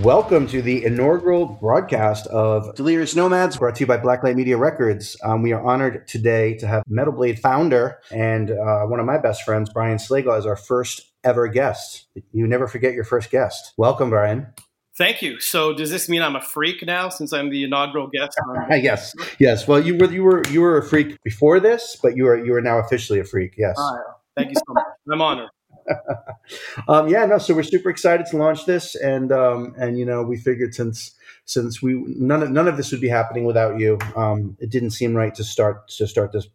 [0.00, 5.18] Welcome to the inaugural broadcast of Delirious Nomads, brought to you by Blacklight Media Records.
[5.22, 9.18] Um, we are honored today to have Metal Blade founder and uh, one of my
[9.18, 12.06] best friends, Brian Slagel, as our first ever guest.
[12.32, 13.74] You never forget your first guest.
[13.76, 14.46] Welcome, Brian.
[14.96, 15.38] Thank you.
[15.40, 18.32] So, does this mean I'm a freak now, since I'm the inaugural guest?
[18.70, 19.68] yes, yes.
[19.68, 22.54] Well, you were you were you were a freak before this, but you are you
[22.54, 23.54] are now officially a freak.
[23.58, 23.78] Yes.
[24.36, 24.84] thank you so much.
[25.12, 25.50] I'm honored.
[26.88, 27.38] um, yeah, no.
[27.38, 31.12] So we're super excited to launch this, and um, and you know, we figured since
[31.44, 34.90] since we none of none of this would be happening without you, um, it didn't
[34.90, 36.48] seem right to start to start this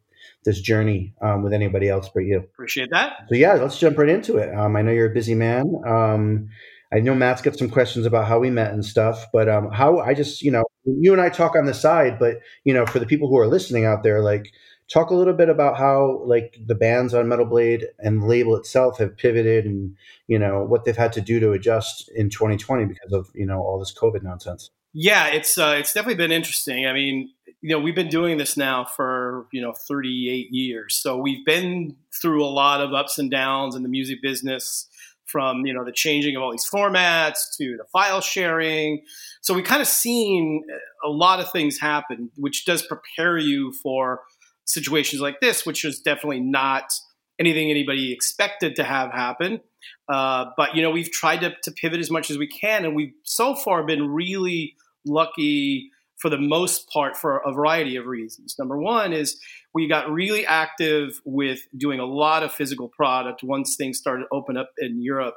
[0.44, 2.38] this journey um, with anybody else but you.
[2.38, 3.26] Appreciate that.
[3.30, 4.54] So yeah, let's jump right into it.
[4.56, 5.82] Um, I know you're a busy man.
[5.86, 6.50] Um,
[6.94, 10.00] I know Matt's got some questions about how we met and stuff, but um, how
[10.00, 13.00] I just you know you and I talk on the side, but you know for
[13.00, 14.52] the people who are listening out there, like
[14.92, 18.56] talk a little bit about how like the bands on metal blade and the label
[18.56, 19.96] itself have pivoted and
[20.28, 23.60] you know what they've had to do to adjust in 2020 because of you know
[23.60, 24.70] all this covid nonsense.
[24.94, 26.88] Yeah it's uh, it's definitely been interesting.
[26.88, 27.30] I mean
[27.62, 30.96] you know we've been doing this now for you know 38 years.
[30.96, 34.88] So we've been through a lot of ups and downs in the music business
[35.26, 39.04] from you know the changing of all these formats to the file sharing.
[39.42, 40.64] So we kind of seen
[41.06, 44.22] a lot of things happen which does prepare you for
[44.68, 46.94] situations like this, which was definitely not
[47.40, 49.62] anything anybody expected to have happen.
[50.10, 52.96] Uh, but you know, we've tried to, to, pivot as much as we can, and
[52.96, 54.76] we've so far been really
[55.06, 58.56] lucky for the most part for a variety of reasons.
[58.58, 59.40] Number one is
[59.74, 64.28] we got really active with doing a lot of physical product once things started to
[64.32, 65.36] open up in Europe.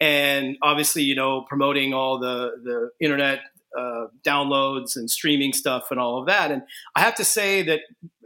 [0.00, 3.40] And obviously, you know, promoting all the, the internet
[3.76, 6.52] uh, downloads and streaming stuff and all of that.
[6.52, 6.62] And
[6.94, 7.80] I have to say that,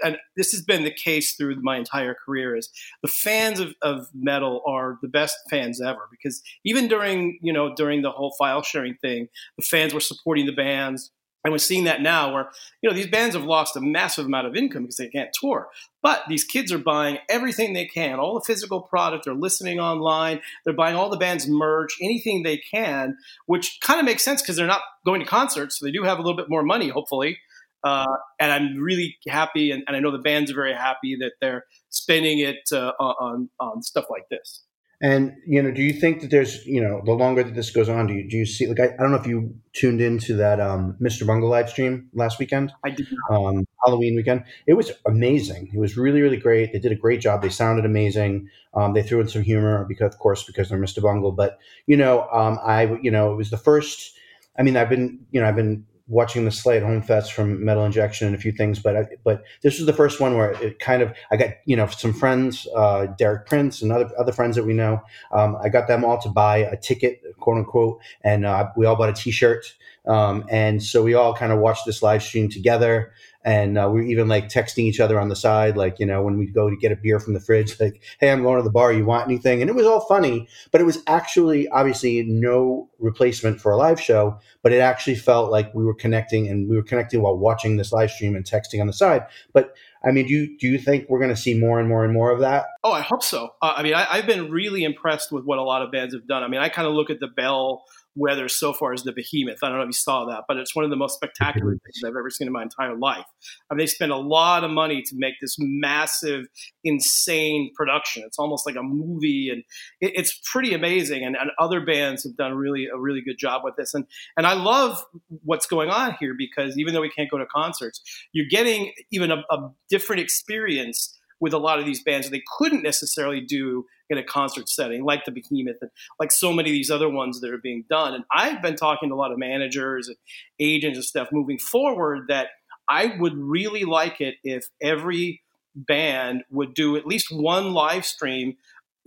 [0.04, 2.70] and this has been the case through my entire career, is
[3.02, 7.74] the fans of, of metal are the best fans ever because even during you know
[7.74, 11.10] during the whole file sharing thing, the fans were supporting the bands.
[11.44, 12.50] And we're seeing that now where,
[12.82, 15.68] you know, these bands have lost a massive amount of income because they can't tour.
[16.02, 20.40] But these kids are buying everything they can, all the physical product, they're listening online,
[20.64, 23.16] they're buying all the band's merch, anything they can,
[23.46, 25.78] which kind of makes sense because they're not going to concerts.
[25.78, 27.38] So they do have a little bit more money, hopefully.
[27.84, 28.06] Uh,
[28.40, 31.64] and I'm really happy, and, and, I know the bands are very happy that they're
[31.90, 34.64] spending it uh, on, on stuff like this.
[35.00, 37.88] And you know, do you think that there's you know the longer that this goes
[37.88, 40.34] on, do you do you see like I, I don't know if you tuned into
[40.36, 41.24] that um, Mr.
[41.24, 42.72] Bungle live stream last weekend?
[42.84, 44.42] I did um, Halloween weekend.
[44.66, 45.70] It was amazing.
[45.72, 46.72] It was really really great.
[46.72, 47.42] They did a great job.
[47.42, 48.48] They sounded amazing.
[48.74, 51.00] Um, they threw in some humor because of course because they're Mr.
[51.00, 51.30] Bungle.
[51.30, 54.16] But you know, um, I you know it was the first.
[54.58, 57.64] I mean, I've been you know I've been watching the Slay at Home Fest from
[57.64, 60.52] Metal Injection and a few things, but I, but this was the first one where
[60.62, 64.32] it kind of I got you know some friends, uh, Derek Prince and other other
[64.32, 65.00] friends that we know.
[65.32, 68.96] Um, I got them all to buy a ticket, quote unquote, and uh, we all
[68.96, 69.74] bought a T-shirt.
[70.06, 73.12] Um, and so we all kind of watched this live stream together
[73.44, 76.22] and uh, we are even like texting each other on the side like you know
[76.22, 78.62] when we go to get a beer from the fridge like hey i'm going to
[78.62, 82.22] the bar you want anything and it was all funny but it was actually obviously
[82.24, 86.68] no replacement for a live show but it actually felt like we were connecting and
[86.68, 89.74] we were connecting while watching this live stream and texting on the side but
[90.04, 92.12] I mean, do you, do you think we're going to see more and more and
[92.12, 92.66] more of that?
[92.84, 93.50] Oh, I hope so.
[93.60, 96.26] Uh, I mean, I, have been really impressed with what a lot of bands have
[96.26, 96.44] done.
[96.44, 97.84] I mean, I kind of look at the Bell
[98.18, 99.58] weather so far is the Behemoth.
[99.62, 102.02] I don't know if you saw that, but it's one of the most spectacular things
[102.04, 103.24] I've ever seen in my entire life.
[103.70, 106.46] I mean, they spent a lot of money to make this massive,
[106.84, 108.24] insane production.
[108.26, 109.62] It's almost like a movie, and
[110.00, 111.24] it, it's pretty amazing.
[111.24, 113.94] And, and other bands have done really a really good job with this.
[113.94, 114.06] And
[114.36, 115.02] and I love
[115.44, 119.30] what's going on here because even though we can't go to concerts, you're getting even
[119.30, 123.84] a, a different experience with a lot of these bands that they couldn't necessarily do
[124.10, 127.40] in a concert setting, like the Behemoth and like so many of these other ones
[127.40, 128.14] that are being done.
[128.14, 130.16] And I've been talking to a lot of managers and
[130.58, 132.48] agents and stuff moving forward that
[132.88, 135.42] I would really like it if every
[135.74, 138.56] band would do at least one live stream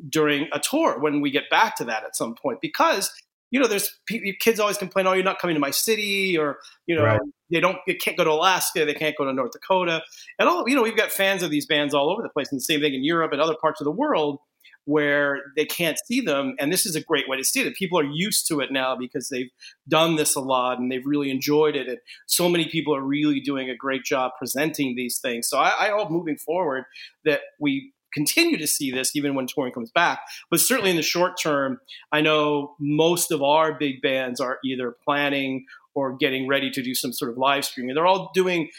[0.09, 3.11] during a tour when we get back to that at some point because
[3.51, 3.99] you know, there's
[4.39, 7.19] kids always complain, "Oh, you're not coming to my city," or you know, right.
[7.51, 10.01] they don't, they can't go to Alaska, they can't go to North Dakota,
[10.39, 12.57] and all you know, we've got fans of these bands all over the place, and
[12.57, 14.39] the same thing in Europe and other parts of the world
[14.85, 17.75] where they can't see them, and this is a great way to see it.
[17.75, 19.51] People are used to it now because they've
[19.87, 21.97] done this a lot and they've really enjoyed it, and
[22.27, 25.47] so many people are really doing a great job presenting these things.
[25.47, 26.85] So I, I hope moving forward
[27.25, 30.19] that we continue to see this even when touring comes back.
[30.49, 31.79] But certainly in the short term,
[32.11, 36.95] I know most of our big bands are either planning or getting ready to do
[36.95, 37.95] some sort of live streaming.
[37.95, 38.69] They're all doing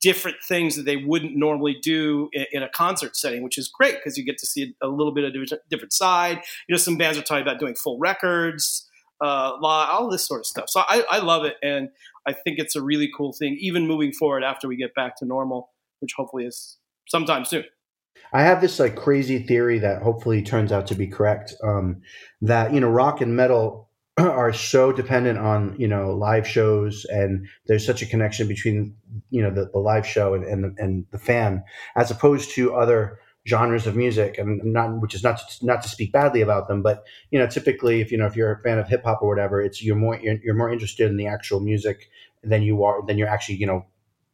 [0.00, 3.96] different things that they wouldn't normally do in, in a concert setting, which is great
[3.96, 6.40] because you get to see a little bit of different, different side.
[6.68, 8.88] You know, some bands are talking about doing full records,
[9.20, 10.68] uh, all this sort of stuff.
[10.68, 11.90] So I, I love it, and
[12.26, 15.24] I think it's a really cool thing, even moving forward after we get back to
[15.24, 16.78] normal, which hopefully is
[17.08, 17.64] sometime soon.
[18.32, 21.54] I have this like crazy theory that hopefully turns out to be correct.
[21.62, 22.02] Um,
[22.42, 23.89] that you know, rock and metal
[24.28, 28.94] are so dependent on you know live shows, and there's such a connection between
[29.30, 31.62] you know the, the live show and and the, and the fan,
[31.96, 33.18] as opposed to other
[33.48, 34.38] genres of music.
[34.38, 37.46] And not which is not to, not to speak badly about them but you know
[37.46, 39.96] typically if you know if you're a fan of hip hop or whatever it's you're
[39.96, 42.10] more you're, you're more interested in the actual music
[42.42, 43.86] than you are than you're actually you know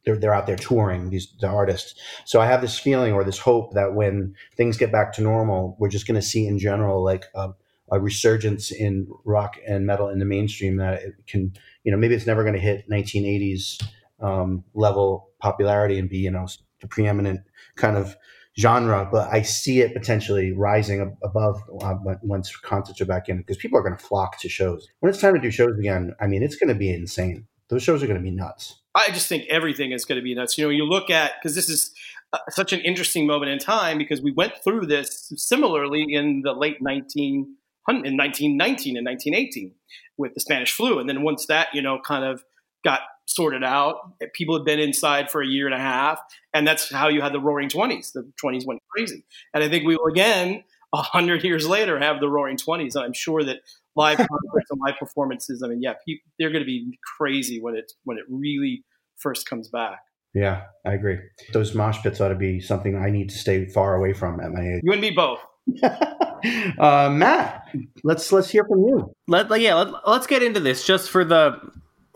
[0.05, 1.95] they're, they're out there touring these the artists.
[2.25, 5.77] So i have this feeling or this hope that when things get back to normal
[5.79, 7.51] we're just going to see in general like a,
[7.91, 11.53] a, resurgence in rock and metal in the mainstream that it can
[11.85, 13.83] you know maybe it's never going to hit 1980s
[14.21, 16.47] um, level popularity and be you know
[16.81, 17.41] the preeminent
[17.77, 18.17] kind of
[18.59, 23.57] genre but i see it potentially rising above uh, once concerts are back in because
[23.57, 24.89] people are going to flock to shows.
[25.01, 27.47] When it's time to do shows again i mean it's going to be insane.
[27.69, 28.81] Those shows are going to be nuts.
[28.95, 30.57] I just think everything is going to be nuts.
[30.57, 31.93] You know, you look at because this is
[32.33, 36.53] uh, such an interesting moment in time because we went through this similarly in the
[36.53, 37.55] late 19
[37.89, 39.73] in 1919 and 1918
[40.19, 42.45] with the Spanish flu, and then once that you know kind of
[42.85, 43.97] got sorted out,
[44.35, 46.21] people had been inside for a year and a half,
[46.55, 48.13] and that's how you had the Roaring Twenties.
[48.13, 49.25] The Twenties went crazy,
[49.55, 52.97] and I think we will again a hundred years later have the Roaring Twenties.
[52.97, 53.59] I'm sure that
[53.97, 55.63] live concerts and live performances.
[55.65, 58.85] I mean, yeah, people, they're going to be crazy when it when it really
[59.17, 60.01] first comes back.
[60.35, 61.19] Yeah, I agree.
[61.53, 64.53] Those mosh pits ought to be something I need to stay far away from at
[64.53, 64.83] my age.
[64.83, 65.41] You and me both.
[65.83, 67.69] uh, Matt,
[68.05, 69.15] let's let's hear from you.
[69.27, 71.61] Let yeah, let, let's get into this just for the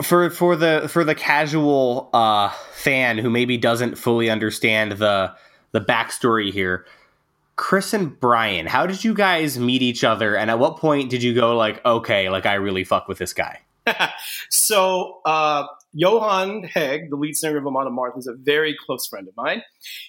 [0.02, 5.35] for for the for the casual uh, fan who maybe doesn't fully understand the
[5.73, 6.87] the backstory here.
[7.56, 11.23] Chris and Brian, how did you guys meet each other, and at what point did
[11.23, 13.61] you go like, okay, like I really fuck with this guy?
[14.49, 19.27] so uh, Johan Hegg, the lead singer of Amon Amarth, is a very close friend
[19.27, 19.63] of mine.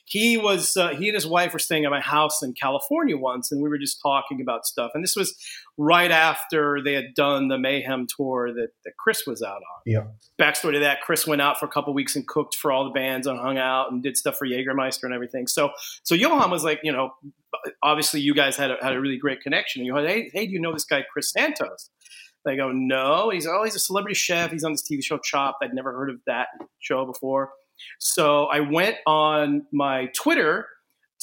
[0.05, 3.51] He was uh, he and his wife were staying at my house in California once,
[3.51, 4.91] and we were just talking about stuff.
[4.93, 5.35] And this was
[5.77, 9.81] right after they had done the Mayhem tour that, that Chris was out on.
[9.85, 10.03] Yeah.
[10.39, 12.91] Backstory to that: Chris went out for a couple weeks and cooked for all the
[12.91, 15.47] bands and hung out and did stuff for Jägermeister and everything.
[15.47, 15.71] So
[16.03, 17.11] so Johan was like, you know,
[17.83, 19.83] obviously you guys had a, had a really great connection.
[19.85, 21.89] You had, hey, hey, do you know this guy Chris Santos?
[22.45, 23.29] They go, no.
[23.29, 24.51] He's oh, he's a celebrity chef.
[24.51, 25.57] He's on this TV show Chop.
[25.61, 26.47] I'd never heard of that
[26.79, 27.51] show before.
[27.99, 30.67] So I went on my Twitter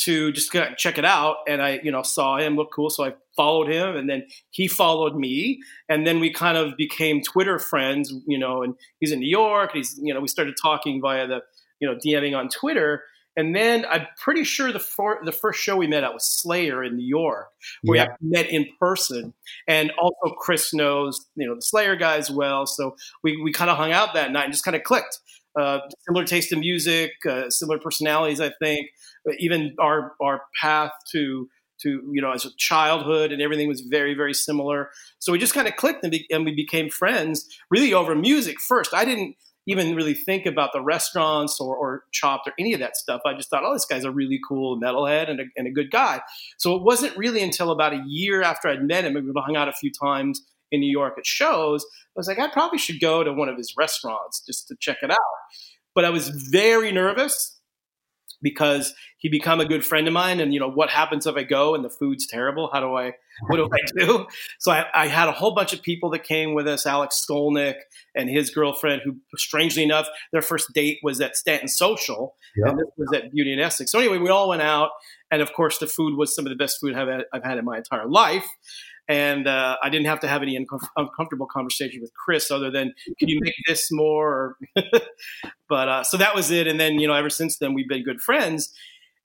[0.01, 2.91] to just check it out, and I you know saw him look cool.
[2.91, 7.21] So I followed him, and then he followed me, and then we kind of became
[7.21, 8.13] Twitter friends.
[8.27, 9.73] You know, and he's in New York.
[9.75, 11.41] he's you know we started talking via the
[11.81, 13.03] you know DMing on Twitter.
[13.39, 16.83] And then I'm pretty sure the for, the first show we met at was Slayer
[16.83, 17.47] in New York,
[17.83, 18.09] where yeah.
[18.21, 19.33] we met in person.
[19.69, 23.77] And also Chris knows you know the Slayer guys well, so we we kind of
[23.77, 25.21] hung out that night and just kind of clicked.
[25.59, 28.89] Uh, similar taste in music, uh, similar personalities, I think.
[29.39, 31.49] Even our our path to
[31.83, 34.91] to you know as a childhood and everything was very very similar.
[35.21, 38.61] So we just kind of clicked and, be, and we became friends really over music
[38.61, 38.93] first.
[38.93, 39.37] I didn't
[39.69, 43.21] even really think about the restaurants or, or Chopped or any of that stuff.
[43.25, 45.91] I just thought, oh, this guy's a really cool metalhead and a, and a good
[45.91, 46.21] guy.
[46.57, 49.69] So it wasn't really until about a year after I'd met him, we hung out
[49.69, 53.25] a few times in New York at shows, I was like, I probably should go
[53.25, 55.17] to one of his restaurants just to check it out.
[55.95, 57.58] But I was very nervous
[58.43, 60.41] because he become a good friend of mine.
[60.41, 62.71] And you know, what happens if I go and the food's terrible?
[62.73, 63.13] How do I?
[63.49, 64.27] What do I do?
[64.59, 66.85] So I, I had a whole bunch of people that came with us.
[66.85, 67.77] Alex Skolnick
[68.15, 72.71] and his girlfriend, who strangely enough, their first date was at Stanton Social, yep.
[72.71, 73.93] and this was at Beauty and Essex.
[73.93, 74.91] So anyway, we all went out,
[75.31, 77.59] and of course, the food was some of the best food I've had, I've had
[77.59, 78.47] in my entire life
[79.09, 80.55] and uh, I didn't have to have any
[80.97, 84.57] uncomfortable conversation with Chris other than can you make this more?
[85.69, 88.05] but uh, so that was it, and then you know ever since then we've been
[88.05, 88.73] good friends.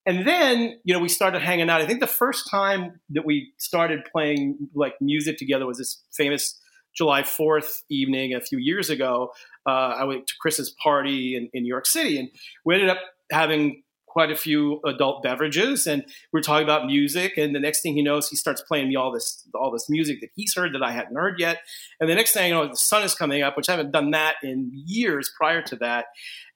[0.05, 1.81] And then you know we started hanging out.
[1.81, 6.59] I think the first time that we started playing like music together was this famous
[6.95, 9.31] July Fourth evening a few years ago.
[9.67, 12.29] Uh, I went to Chris's party in, in New York City, and
[12.65, 12.99] we ended up
[13.31, 13.83] having
[14.13, 18.03] quite a few adult beverages and we're talking about music and the next thing he
[18.03, 20.91] knows he starts playing me all this all this music that he's heard that I
[20.91, 21.62] hadn't heard yet
[22.00, 24.12] and the next thing you know the sun is coming up which I haven't done
[24.12, 26.05] that in years prior to that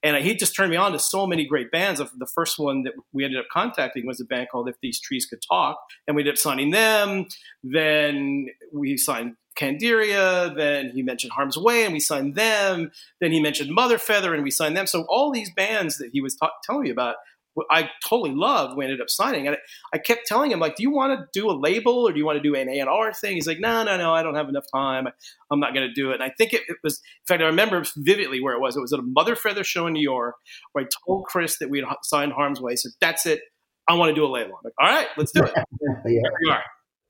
[0.04, 2.94] and he just turned me on to so many great bands the first one that
[3.12, 6.22] we ended up contacting was a band called if these trees could talk and we
[6.22, 7.26] ended up signing them
[7.64, 10.56] then we signed Candiria.
[10.56, 12.92] Then he mentioned Harm's Way, and we signed them.
[13.20, 14.88] Then he mentioned Mother Feather, and we signed them.
[14.88, 17.16] So all these bands that he was ta- telling me about,
[17.70, 18.78] I totally loved.
[18.78, 21.28] We ended up signing, and I, I kept telling him like, "Do you want to
[21.34, 23.48] do a label or do you want to do an A and R thing?" He's
[23.48, 25.08] like, "No, no, no, I don't have enough time.
[25.52, 27.48] I'm not going to do it." And I think it, it, was, in fact, I
[27.48, 28.76] remember vividly where it was.
[28.76, 30.36] It was at a Mother Feather show in New York
[30.74, 32.76] where I told Chris that we had signed Harm's Way.
[32.76, 33.42] So that's it.
[33.88, 34.54] I want to do a label.
[34.54, 36.02] I'm like, "All right, let's do it." yeah.
[36.06, 36.64] Here we are.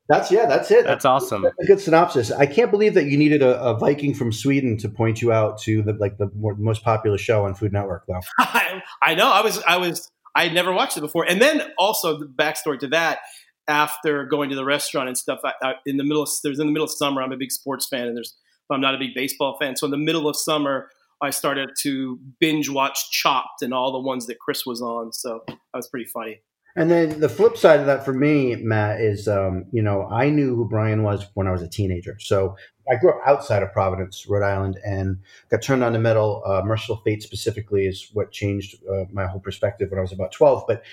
[0.10, 0.86] That's yeah, that's it.
[0.86, 1.42] That's awesome.
[1.42, 2.32] That's a good synopsis.
[2.32, 5.60] I can't believe that you needed a, a Viking from Sweden to point you out
[5.64, 8.22] to the like the more, most popular show on Food Network, though.
[8.40, 9.30] I, I know.
[9.30, 11.26] I was I was I had never watched it before.
[11.28, 13.20] And then also the backstory to that,
[13.68, 16.68] after going to the restaurant and stuff, I, I, in the middle of there's in
[16.68, 17.22] the middle of summer.
[17.22, 18.36] I'm a big sports fan, and there's
[18.72, 19.76] I'm not a big baseball fan.
[19.76, 20.90] So in the middle of summer,
[21.22, 25.12] I started to binge watch Chopped and all the ones that Chris was on.
[25.12, 26.42] So that was pretty funny.
[26.78, 30.30] And then the flip side of that for me, Matt, is um, you know I
[30.30, 32.18] knew who Brian was when I was a teenager.
[32.20, 32.56] So
[32.90, 35.18] I grew up outside of Providence, Rhode Island, and
[35.50, 36.44] got turned on to metal.
[36.46, 40.32] Uh, Mercyful Fate specifically is what changed uh, my whole perspective when I was about
[40.32, 40.66] twelve.
[40.68, 40.84] But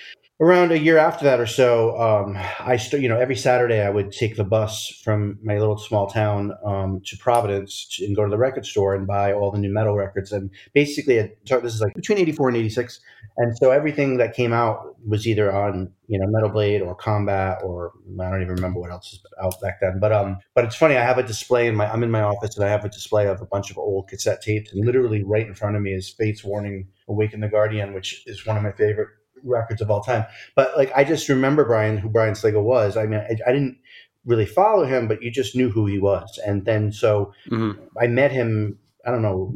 [0.41, 3.89] around a year after that or so, um, I st- you know every Saturday I
[3.89, 8.29] would take the bus from my little small town um, to Providence and go to
[8.29, 10.31] the record store and buy all the new metal records.
[10.31, 12.99] And basically, this is like between eighty four and eighty six,
[13.37, 17.61] and so everything that came out was either on you know Metal Blade or Combat
[17.63, 19.99] or I don't even remember what else was out back then.
[20.01, 20.97] But um, but it's funny.
[20.97, 23.27] I have a display in my I'm in my office and I have a display
[23.27, 26.09] of a bunch of old cassette tapes, and literally right in front of me is
[26.09, 29.09] Fates Warning, Awaken the Guardian, which is one of my favorite
[29.45, 30.25] records of all time.
[30.55, 32.97] But like, I just remember Brian, who Brian Slagel was.
[32.97, 33.77] I mean, I, I didn't
[34.25, 36.39] really follow him, but you just knew who he was.
[36.45, 37.79] And then so mm-hmm.
[37.99, 38.79] I met him.
[39.05, 39.51] I don't know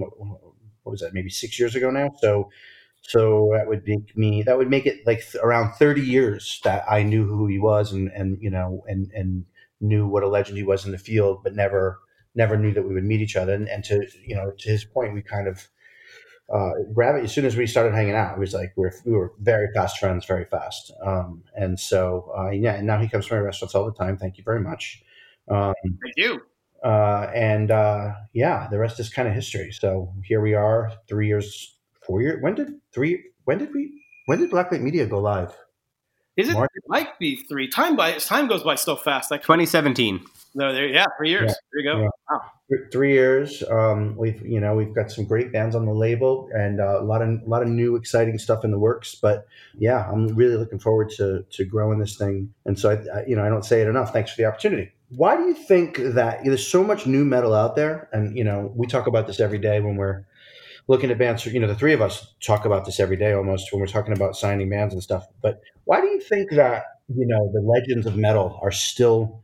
[0.83, 2.11] what was that, maybe six years ago now.
[2.19, 2.49] So
[3.01, 6.83] so that would make me that would make it like th- around 30 years that
[6.89, 9.45] I knew who he was and and you know and and
[9.81, 11.99] knew what a legend he was in the field, but never
[12.35, 13.53] never knew that we would meet each other.
[13.53, 15.67] And, and to you know to his point, we kind of
[16.51, 18.33] uh, grab it as soon as we started hanging out.
[18.33, 20.91] It was like we were, we were very fast friends, very fast.
[21.03, 24.17] Um, and so, uh, yeah, and now he comes to my restaurants all the time.
[24.17, 25.03] Thank you very much.
[25.47, 26.41] Um, Thank you.
[26.83, 29.71] Uh, and uh, yeah, the rest is kind of history.
[29.71, 32.41] So here we are, three years, four years.
[32.41, 33.23] When did three?
[33.43, 34.01] When did we?
[34.25, 35.55] When did Blacklight Media go live?
[36.37, 36.53] Is it?
[36.53, 36.71] March?
[36.73, 37.67] It might be three.
[37.67, 39.29] Time by time goes by so fast.
[39.29, 40.23] Like 2017.
[40.55, 40.87] No, there.
[40.87, 41.49] Yeah, three years.
[41.49, 41.55] Yeah.
[41.73, 42.01] There you go.
[42.03, 42.09] Yeah.
[42.31, 42.41] Wow
[42.91, 43.63] three years.
[43.69, 47.03] Um, we've you know we've got some great bands on the label and uh, a
[47.03, 49.15] lot of a lot of new exciting stuff in the works.
[49.15, 49.47] But
[49.77, 52.53] yeah, I'm really looking forward to to growing this thing.
[52.65, 54.13] And so I, I you know I don't say it enough.
[54.13, 54.91] Thanks for the opportunity.
[55.09, 58.09] Why do you think that there's so much new metal out there?
[58.11, 60.25] And you know we talk about this every day when we're
[60.87, 61.45] looking at bands.
[61.45, 64.13] You know the three of us talk about this every day almost when we're talking
[64.13, 65.25] about signing bands and stuff.
[65.41, 69.41] But why do you think that you know the legends of metal are still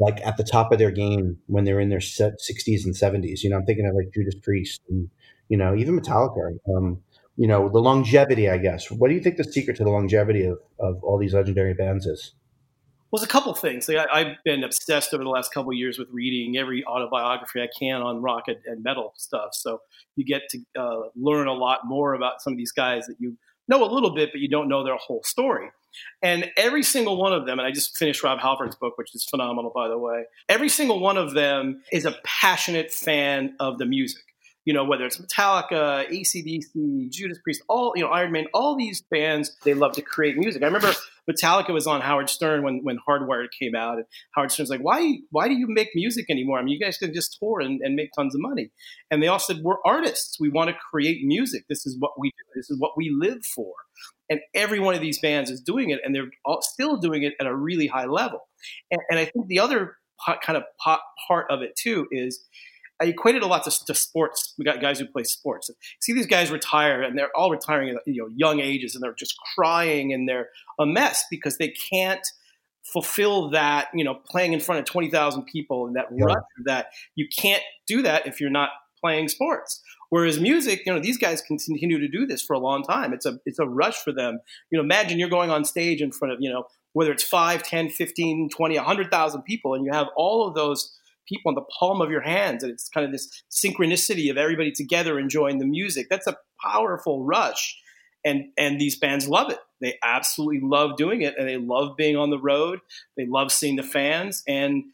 [0.00, 3.42] like at the top of their game when they're in their 60s and 70s.
[3.42, 5.10] You know, I'm thinking of like Judas Priest and,
[5.48, 6.56] you know, even Metallica.
[6.74, 7.02] Um,
[7.36, 8.90] you know, the longevity, I guess.
[8.90, 12.06] What do you think the secret to the longevity of, of all these legendary bands
[12.06, 12.32] is?
[13.10, 13.88] Well, there's a couple things.
[13.88, 17.68] Like I, have been obsessed over the last couple years with reading every autobiography I
[17.76, 19.50] can on rock and, and metal stuff.
[19.52, 19.80] So
[20.16, 23.36] you get to uh, learn a lot more about some of these guys that you
[23.68, 25.70] know a little bit, but you don't know their whole story.
[26.22, 29.24] And every single one of them, and I just finished Rob Halford's book, which is
[29.30, 30.24] phenomenal, by the way.
[30.48, 34.22] Every single one of them is a passionate fan of the music.
[34.66, 39.02] You know, whether it's Metallica, ACDC, Judas Priest, all, you know, Iron Man, all these
[39.10, 40.62] bands, they love to create music.
[40.62, 40.92] I remember
[41.28, 44.04] Metallica was on Howard Stern when when Hardwired came out, and
[44.34, 46.58] Howard Stern's like, why why do you make music anymore?
[46.58, 48.70] I mean, you guys can just tour and, and make tons of money.
[49.10, 50.38] And they all said, we're artists.
[50.38, 51.64] We want to create music.
[51.68, 52.44] This is what we do.
[52.54, 53.72] This is what we live for.
[54.30, 57.34] And every one of these bands is doing it, and they're all still doing it
[57.40, 58.40] at a really high level.
[58.90, 59.96] And, and I think the other
[60.42, 60.64] kind of
[61.26, 62.44] part of it too is
[63.00, 64.54] I equated a lot to, to, sports.
[64.58, 65.70] We got guys who play sports.
[66.00, 69.14] See these guys retire, and they're all retiring at you know young ages, and they're
[69.14, 72.20] just crying, and they're a mess because they can't
[72.92, 76.24] fulfill that you know playing in front of twenty thousand people and that yeah.
[76.24, 78.70] rush that you can't do that if you're not
[79.00, 79.80] playing sports.
[80.10, 83.12] Whereas music, you know, these guys can continue to do this for a long time.
[83.12, 84.40] It's a it's a rush for them.
[84.70, 87.62] You know, imagine you're going on stage in front of you know whether it's 5,
[87.62, 90.96] 10, 15, 20, 100,000 people, and you have all of those
[91.30, 92.62] people in the palm of your hands.
[92.62, 96.08] And it's kind of this synchronicity of everybody together enjoying the music.
[96.10, 97.78] That's a powerful rush.
[98.24, 99.58] And, and these bands love it.
[99.80, 102.80] They absolutely love doing it and they love being on the road.
[103.16, 104.42] They love seeing the fans.
[104.46, 104.84] And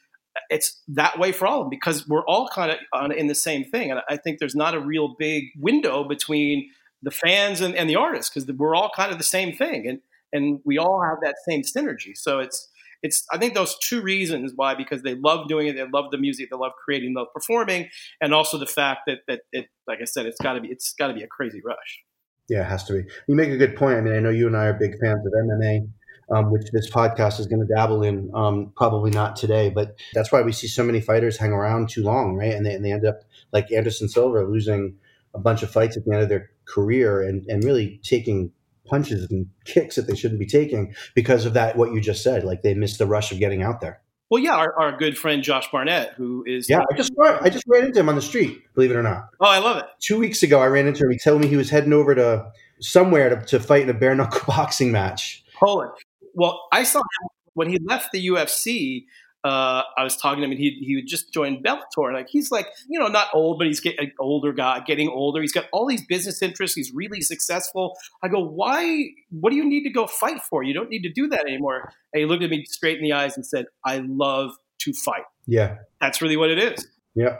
[0.51, 3.65] it's that way for all of them because we're all kind of in the same
[3.65, 3.91] thing.
[3.91, 6.71] And I think there's not a real big window between
[7.03, 9.87] the fans and, and the artists because we're all kind of the same thing.
[9.89, 10.01] And,
[10.33, 12.17] and we all have that same synergy.
[12.17, 12.69] So it's,
[13.03, 16.19] it's I think those two reasons why because they love doing it, they love the
[16.19, 17.89] music, they love creating, they love performing,
[18.21, 20.95] and also the fact that that it like I said, it's got to be it's
[20.95, 22.03] got to be a crazy rush.
[22.49, 23.09] Yeah, it has to be.
[23.29, 23.99] You make a good point.
[23.99, 25.89] I mean, I know you and I are big fans of MMA.
[26.29, 28.33] Um, which this podcast is going to dabble in.
[28.35, 32.03] Um, probably not today, but that's why we see so many fighters hang around too
[32.03, 32.53] long, right?
[32.53, 33.21] And they, and they end up
[33.53, 34.97] like Anderson Silva losing
[35.37, 38.51] a bunch of fights at the end of their career and, and really taking
[38.87, 42.45] punches and kicks that they shouldn't be taking because of that what you just said
[42.45, 44.01] like they missed the rush of getting out there.
[44.31, 47.65] Well yeah our, our good friend josh barnett who is yeah i just i just
[47.69, 49.29] ran into him on the street believe it or not.
[49.41, 49.87] Oh i love it.
[50.01, 51.11] Two weeks ago i ran into him.
[51.11, 54.15] He told me he was heading over to somewhere to, to fight in a bare
[54.15, 55.45] knuckle boxing match.
[55.55, 55.93] Poland
[56.37, 59.05] well i saw him when he left the ufc
[59.47, 62.13] uh, I was talking to him and he he would just join Bellator.
[62.13, 65.41] Like he's like you know not old, but he's getting older guy, getting older.
[65.41, 66.75] He's got all these business interests.
[66.75, 67.97] He's really successful.
[68.25, 69.05] I go, why?
[69.31, 70.65] What do you need to go fight for?
[70.65, 71.93] You don't need to do that anymore.
[72.13, 74.51] And he looked at me straight in the eyes and said, "I love
[74.81, 76.89] to fight." Yeah, that's really what it is.
[77.15, 77.39] Yeah.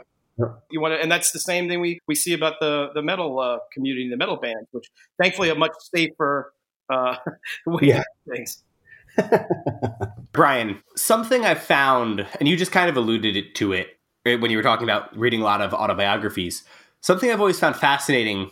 [0.69, 3.39] You want to, and that's the same thing we, we see about the the metal
[3.39, 4.85] uh, community, the metal bands, which
[5.21, 6.53] thankfully a much safer
[6.89, 7.17] uh,
[7.65, 8.03] way yeah.
[8.31, 8.63] things.
[10.31, 14.57] Brian, something I found, and you just kind of alluded to it eh, when you
[14.57, 16.63] were talking about reading a lot of autobiographies.
[17.01, 18.49] Something I've always found fascinating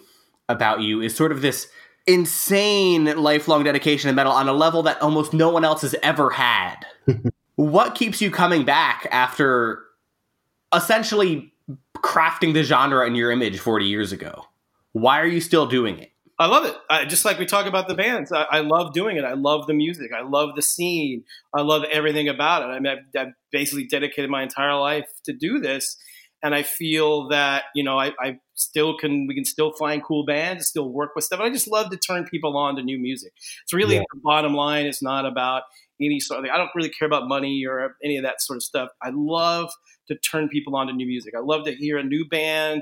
[0.49, 1.67] about you is sort of this
[2.07, 6.29] insane lifelong dedication to metal on a level that almost no one else has ever
[6.29, 6.85] had.
[7.55, 9.83] what keeps you coming back after
[10.73, 11.51] essentially
[11.97, 14.45] crafting the genre in your image 40 years ago?
[14.91, 16.11] Why are you still doing it?
[16.37, 16.75] I love it.
[16.89, 19.23] I, just like we talk about the bands, I, I, love doing it.
[19.23, 20.11] I love the music.
[20.13, 21.23] I love the scene.
[21.53, 22.73] I love everything about it.
[22.73, 25.95] I mean, I've, I've basically dedicated my entire life to do this,
[26.43, 29.27] and I feel that you know I, I, still can.
[29.27, 31.39] We can still find cool bands, still work with stuff.
[31.39, 33.31] I just love to turn people on to new music.
[33.63, 34.03] It's really yeah.
[34.13, 34.85] the bottom line.
[34.85, 35.63] It's not about
[36.01, 36.51] any sort of.
[36.51, 38.89] I don't really care about money or any of that sort of stuff.
[39.01, 39.71] I love
[40.09, 41.33] to turn people on to new music.
[41.35, 42.81] I love to hear a new band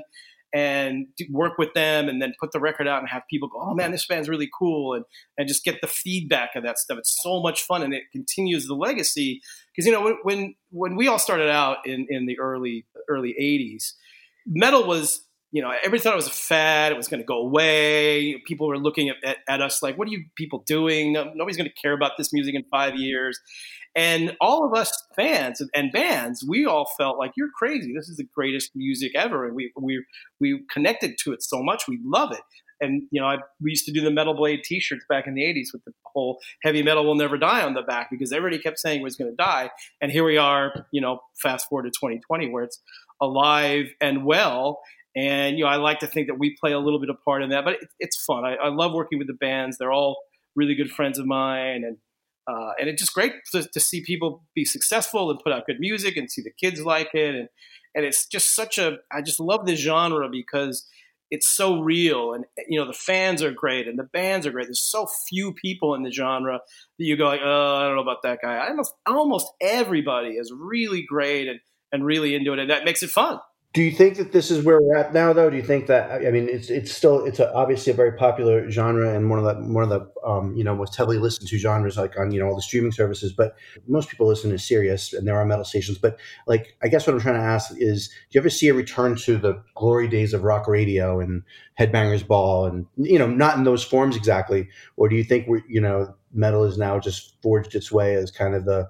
[0.54, 3.74] and work with them and then put the record out and have people go, oh
[3.74, 5.04] man, this band's really cool and,
[5.36, 6.96] and just get the feedback of that stuff.
[6.96, 9.42] It's so much fun and it continues the legacy.
[9.74, 13.94] Because, you know, when, when we all started out in, in the early, early 80s,
[14.46, 16.90] metal was you know, everybody thought it was a fad.
[16.90, 18.42] It was going to go away.
[18.44, 21.12] People were looking at, at, at, us like, what are you people doing?
[21.12, 23.38] nobody's going to care about this music in five years.
[23.96, 27.92] And all of us fans and bands, we all felt like you're crazy.
[27.94, 30.04] This is the greatest music ever, and we we
[30.40, 31.84] we connected to it so much.
[31.86, 32.40] We love it.
[32.80, 35.42] And you know, I, we used to do the Metal Blade T-shirts back in the
[35.42, 38.78] '80s with the whole "Heavy Metal will never die" on the back because everybody kept
[38.78, 39.70] saying it was going to die.
[40.00, 42.80] And here we are, you know, fast forward to 2020, where it's
[43.20, 44.80] alive and well.
[45.16, 47.42] And you know, I like to think that we play a little bit of part
[47.42, 48.44] in that, but it, it's fun.
[48.44, 49.78] I, I love working with the bands.
[49.78, 50.16] They're all
[50.56, 51.98] really good friends of mine, and
[52.46, 55.80] uh, and it's just great to, to, see people be successful and put out good
[55.80, 57.34] music and see the kids like it.
[57.34, 57.48] And,
[57.94, 60.86] and it's just such a, I just love this genre because
[61.30, 62.34] it's so real.
[62.34, 64.66] And, you know, the fans are great and the bands are great.
[64.66, 66.60] There's so few people in the genre
[66.98, 68.68] that you go like, oh, I don't know about that guy.
[68.68, 71.60] Almost, almost everybody is really great and,
[71.92, 72.58] and really into it.
[72.58, 73.38] And that makes it fun.
[73.74, 75.50] Do you think that this is where we're at now, though?
[75.50, 78.70] Do you think that I mean, it's it's still it's a, obviously a very popular
[78.70, 81.58] genre and one of the one of the um, you know most heavily listened to
[81.58, 83.32] genres like on you know all the streaming services.
[83.32, 83.56] But
[83.88, 85.98] most people listen to Sirius, and there are metal stations.
[85.98, 88.74] But like, I guess what I'm trying to ask is, do you ever see a
[88.74, 91.42] return to the glory days of rock radio and
[91.76, 95.62] Headbangers Ball, and you know, not in those forms exactly, or do you think we
[95.68, 98.88] you know metal is now just forged its way as kind of the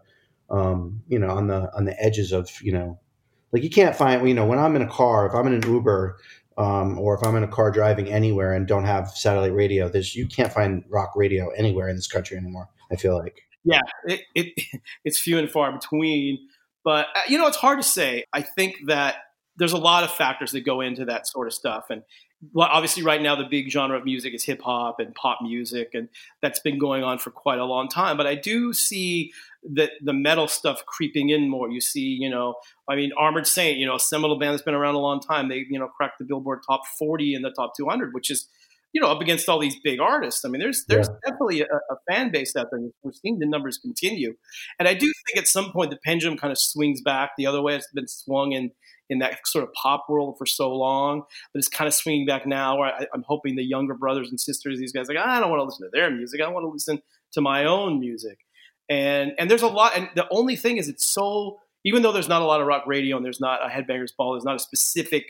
[0.50, 2.98] um, you know on the on the edges of you know
[3.54, 5.62] like you can't find you know when I'm in a car if I'm in an
[5.62, 6.18] Uber
[6.56, 10.14] um, or if I'm in a car driving anywhere and don't have satellite radio, there's
[10.14, 12.68] you can't find rock radio anywhere in this country anymore.
[12.92, 13.42] I feel like.
[13.64, 16.38] Yeah, it, it it's few and far between.
[16.84, 18.24] But uh, you know, it's hard to say.
[18.32, 19.16] I think that
[19.56, 22.02] there's a lot of factors that go into that sort of stuff, and
[22.52, 25.90] well, obviously right now the big genre of music is hip hop and pop music,
[25.94, 26.08] and
[26.42, 28.16] that's been going on for quite a long time.
[28.16, 29.32] But I do see
[29.74, 31.70] that the metal stuff creeping in more.
[31.70, 32.54] You see, you know,
[32.88, 35.48] I mean, Armored Saint, you know, a seminal band that's been around a long time.
[35.48, 38.48] They, you know, cracked the Billboard top 40 and the top 200, which is,
[38.92, 40.44] you know, up against all these big artists.
[40.44, 41.30] I mean, there's there's yeah.
[41.30, 42.80] definitely a, a, fan base out there.
[43.02, 44.34] We're seeing the numbers continue,
[44.78, 47.62] and I do think at some point the pendulum kind of swings back the other
[47.62, 47.76] way.
[47.76, 48.70] It's been swung in
[49.10, 52.46] in that sort of pop world for so long, but it's kind of swinging back
[52.46, 52.78] now.
[52.78, 55.60] Where I, am hoping the younger brothers and sisters, these guys, like I don't want
[55.60, 56.40] to listen to their music.
[56.40, 57.00] I want to listen
[57.32, 58.38] to my own music
[58.88, 62.28] and and there's a lot and the only thing is it's so even though there's
[62.28, 64.60] not a lot of rock radio and there's not a headbangers ball there's not a
[64.60, 65.24] specific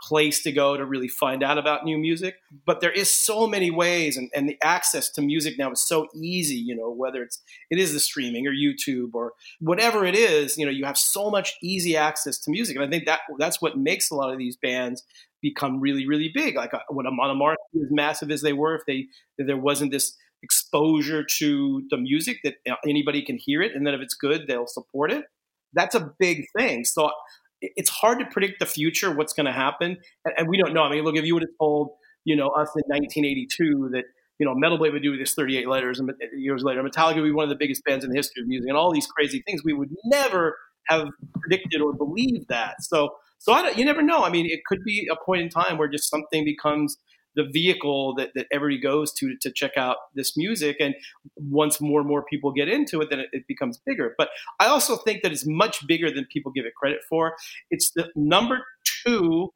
[0.00, 3.70] place to go to really find out about new music but there is so many
[3.70, 7.42] ways and, and the access to music now is so easy you know whether it's
[7.70, 11.30] it is the streaming or youtube or whatever it is you know you have so
[11.30, 14.38] much easy access to music and i think that that's what makes a lot of
[14.38, 15.02] these bands
[15.40, 18.82] become really really big like uh, when Amon Amarth as massive as they were if
[18.86, 19.06] they
[19.38, 22.54] if there wasn't this exposure to the music that
[22.86, 25.24] anybody can hear it, and then if it's good, they'll support it.
[25.72, 26.84] That's a big thing.
[26.84, 27.10] So
[27.60, 29.98] it's hard to predict the future, what's going to happen,
[30.36, 30.82] and, we don't know.
[30.82, 31.90] I mean, look, if you would have told
[32.24, 34.04] you know us in 1982 that
[34.38, 37.32] you know Metal Blade would do this 38 letters, and years later Metallica would be
[37.32, 39.62] one of the biggest bands in the history of music, and all these crazy things,
[39.64, 40.56] we would never
[40.88, 41.08] have
[41.40, 42.76] predicted or believed that.
[42.82, 44.22] So, so I you never know.
[44.22, 46.96] I mean, it could be a point in time where just something becomes
[47.36, 50.76] the vehicle that, that everybody goes to to check out this music.
[50.80, 50.94] And
[51.36, 54.14] once more and more people get into it, then it, it becomes bigger.
[54.18, 57.34] But I also think that it's much bigger than people give it credit for.
[57.70, 58.64] It's the number
[59.04, 59.52] two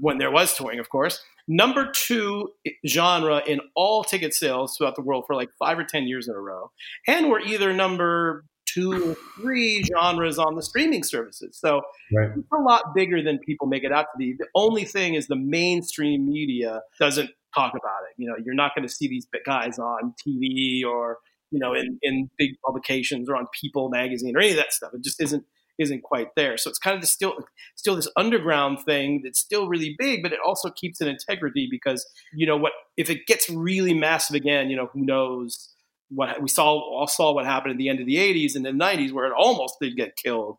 [0.00, 2.50] when there was touring, of course, number two
[2.86, 6.34] genre in all ticket sales throughout the world for like five or ten years in
[6.34, 6.70] a row,
[7.06, 11.56] and we're either number two or three genres on the streaming services.
[11.58, 11.82] So
[12.12, 12.30] right.
[12.36, 14.34] it's a lot bigger than people make it out to be.
[14.38, 18.14] The only thing is the mainstream media doesn't talk about it.
[18.20, 21.18] You know, you're not going to see these guys on TV or
[21.50, 24.92] you know in, in big publications or on People magazine or any of that stuff.
[24.94, 25.44] It just isn't
[25.78, 26.56] isn't quite there.
[26.56, 27.34] So it's kind of still
[27.76, 32.06] still this underground thing that's still really big, but it also keeps an integrity because
[32.32, 35.73] you know what if it gets really massive again, you know who knows
[36.10, 38.70] what we saw all saw what happened at the end of the 80s and the
[38.70, 40.58] 90s where it almost did get killed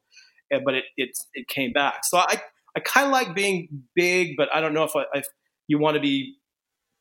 [0.64, 2.06] but it it, it came back.
[2.06, 2.42] So i
[2.76, 5.28] i kind of like being big but i don't know if, I, if
[5.68, 6.36] you want to be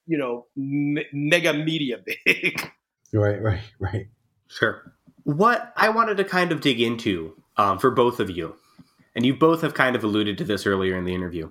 [0.07, 2.71] you know me- mega media big.
[3.13, 4.09] Right right right.
[4.49, 4.93] Sure.
[5.25, 8.57] What i wanted to kind of dig into um, for both of you
[9.15, 11.51] and you both have kind of alluded to this earlier in the interview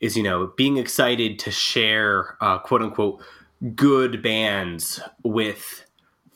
[0.00, 3.22] is you know being excited to share uh, quote unquote
[3.74, 5.85] good bands with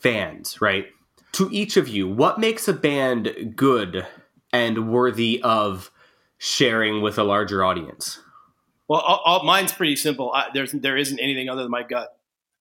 [0.01, 0.87] fans, right?
[1.33, 4.05] To each of you, what makes a band good
[4.51, 5.91] and worthy of
[6.37, 8.19] sharing with a larger audience?
[8.89, 10.31] Well, all, all, mine's pretty simple.
[10.33, 12.09] I, there's there isn't anything other than my gut.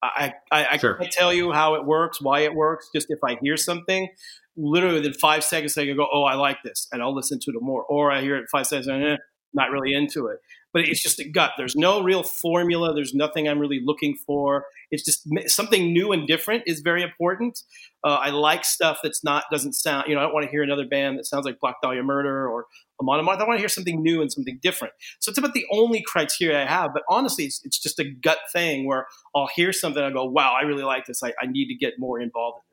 [0.02, 0.94] I I, I sure.
[0.94, 2.88] can't tell you how it works, why it works.
[2.94, 4.08] Just if I hear something,
[4.56, 7.50] literally within five seconds, I can go, "Oh, I like this," and I'll listen to
[7.50, 7.82] it more.
[7.84, 9.16] Or I hear it five seconds, and eh,
[9.54, 10.40] not really into it
[10.72, 11.52] but it's just a gut.
[11.56, 12.94] There's no real formula.
[12.94, 14.66] There's nothing I'm really looking for.
[14.90, 17.60] It's just something new and different is very important.
[18.04, 20.06] Uh, I like stuff that's not doesn't sound.
[20.08, 22.48] You know, I don't want to hear another band that sounds like Black Dahlia Murder
[22.48, 22.66] or
[23.00, 23.40] Amon Amarth.
[23.40, 24.94] I want to hear something new and something different.
[25.18, 26.92] So it's about the only criteria I have.
[26.94, 30.02] But honestly, it's, it's just a gut thing where I'll hear something.
[30.02, 31.22] I go, "Wow, I really like this.
[31.22, 32.69] I, I need to get more involved in this."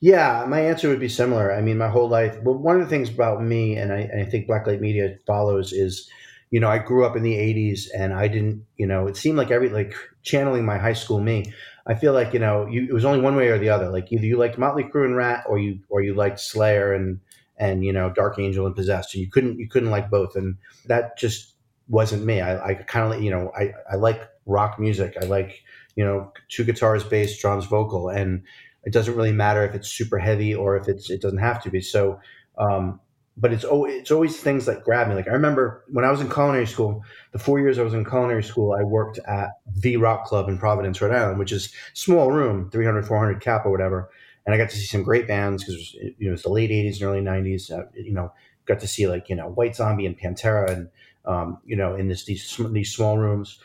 [0.00, 1.52] Yeah, my answer would be similar.
[1.52, 2.36] I mean, my whole life.
[2.42, 5.72] Well, one of the things about me, and I, and I think Blacklight Media follows,
[5.72, 6.08] is
[6.50, 9.36] you know, I grew up in the '80s, and I didn't, you know, it seemed
[9.36, 11.52] like every like channeling my high school me.
[11.86, 13.90] I feel like you know, you, it was only one way or the other.
[13.90, 17.20] Like either you liked Motley Crue and Ratt or you or you liked Slayer and
[17.58, 19.14] and you know Dark Angel and Possessed.
[19.14, 21.54] And you couldn't you couldn't like both, and that just
[21.88, 22.40] wasn't me.
[22.40, 25.16] I, I kind of you know I I like rock music.
[25.20, 25.62] I like
[25.94, 28.44] you know two guitars, bass, drums, vocal, and
[28.84, 31.70] it doesn't really matter if it's super heavy or if it's it doesn't have to
[31.70, 31.80] be.
[31.80, 32.20] So,
[32.58, 33.00] um,
[33.36, 35.14] but it's always, it's always things that grab me.
[35.14, 38.04] Like I remember when I was in culinary school, the four years I was in
[38.04, 42.30] culinary school, I worked at the Rock Club in Providence, Rhode Island, which is small
[42.30, 44.10] room, 300, 400 cap or whatever.
[44.46, 46.94] And I got to see some great bands because you know it's the late 80s
[46.94, 47.70] and early 90s.
[47.70, 48.32] Uh, you know,
[48.66, 50.88] got to see like you know White Zombie and Pantera and
[51.24, 53.58] um, you know, in this these these small rooms.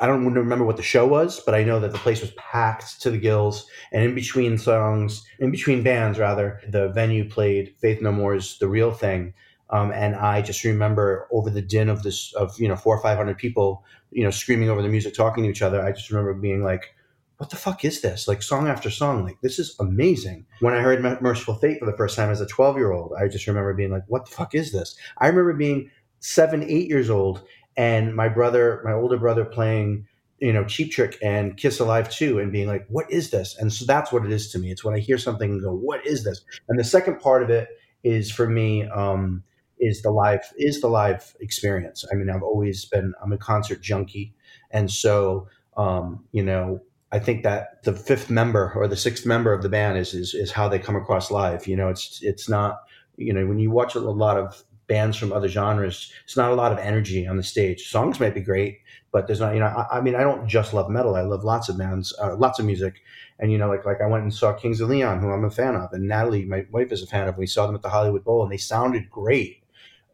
[0.00, 3.00] I don't remember what the show was, but I know that the place was packed
[3.02, 3.66] to the gills.
[3.90, 8.68] And in between songs, in between bands rather, the venue played Faith No More's "The
[8.68, 9.34] Real Thing."
[9.70, 13.02] Um, and I just remember over the din of this of you know four or
[13.02, 15.82] five hundred people, you know, screaming over the music, talking to each other.
[15.82, 16.94] I just remember being like,
[17.38, 20.44] "What the fuck is this?" Like song after song, like this is amazing.
[20.60, 23.28] When I heard Mercyful Fate for the first time as a twelve year old, I
[23.28, 25.90] just remember being like, "What the fuck is this?" I remember being
[26.22, 27.42] seven, eight years old,
[27.76, 30.06] and my brother, my older brother, playing
[30.38, 33.72] you know Cheap Trick and Kiss Alive too, and being like, "What is this?" And
[33.72, 34.70] so that's what it is to me.
[34.70, 37.50] It's when I hear something and go, "What is this?" And the second part of
[37.50, 37.68] it
[38.02, 38.88] is for me.
[38.88, 39.42] Um,
[39.82, 42.04] is the live is the live experience.
[42.10, 44.32] I mean, I've always been I'm a concert junkie,
[44.70, 46.80] and so um, you know
[47.10, 50.34] I think that the fifth member or the sixth member of the band is is
[50.34, 51.66] is how they come across live.
[51.66, 52.78] You know, it's it's not
[53.16, 56.54] you know when you watch a lot of bands from other genres, it's not a
[56.54, 57.88] lot of energy on the stage.
[57.88, 58.80] Songs might be great,
[59.12, 61.14] but there's not you know I, I mean I don't just love metal.
[61.16, 62.94] I love lots of bands, uh, lots of music,
[63.38, 65.50] and you know like like I went and saw Kings of Leon, who I'm a
[65.50, 67.38] fan of, and Natalie, my wife, is a fan of.
[67.38, 69.62] We saw them at the Hollywood Bowl, and they sounded great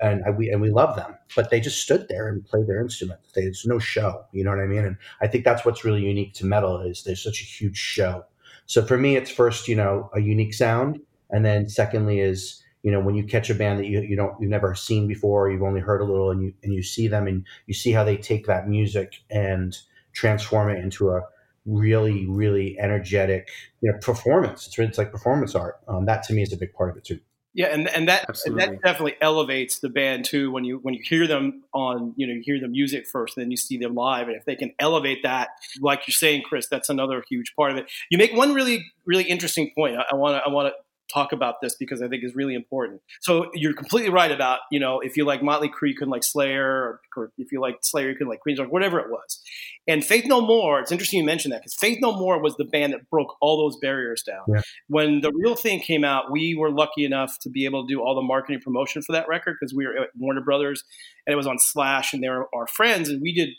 [0.00, 2.80] and I, we and we love them, but they just stood there and played their
[2.80, 3.20] instrument.
[3.34, 4.84] There's no show, you know what I mean?
[4.84, 8.24] And I think that's what's really unique to metal is there's such a huge show.
[8.66, 12.94] So for me, it's first, you know, a unique sound, and then secondly is you
[12.94, 15.62] know when you catch a band that you you don't you've never seen before, you've
[15.62, 18.16] only heard a little, and you and you see them and you see how they
[18.16, 19.76] take that music and
[20.14, 21.20] transform it into a
[21.66, 23.50] really really energetic
[23.82, 24.66] you know performance.
[24.66, 25.80] It's it's like performance art.
[25.86, 27.20] Um, that to me is a big part of it too.
[27.52, 31.00] Yeah, and and that and that definitely elevates the band too when you when you
[31.04, 34.28] hear them on you know you hear the music first, then you see them live,
[34.28, 35.50] and if they can elevate that,
[35.82, 37.90] like you're saying, Chris, that's another huge part of it.
[38.10, 39.96] You make one really really interesting point.
[39.96, 40.74] I want to I want to
[41.12, 43.00] talk about this because I think is really important.
[43.20, 46.24] So you're completely right about you know if you like Motley Crue, you can like
[46.24, 49.42] Slayer, or, or if you like Slayer, you can like Queens, or whatever it was.
[49.86, 52.64] And Faith No More, it's interesting you mentioned that because Faith No More was the
[52.64, 54.44] band that broke all those barriers down.
[54.48, 54.60] Yeah.
[54.88, 58.00] When the real thing came out, we were lucky enough to be able to do
[58.00, 60.84] all the marketing promotion for that record because we were at Warner Brothers
[61.26, 63.50] and it was on Slash and they were our friends and we did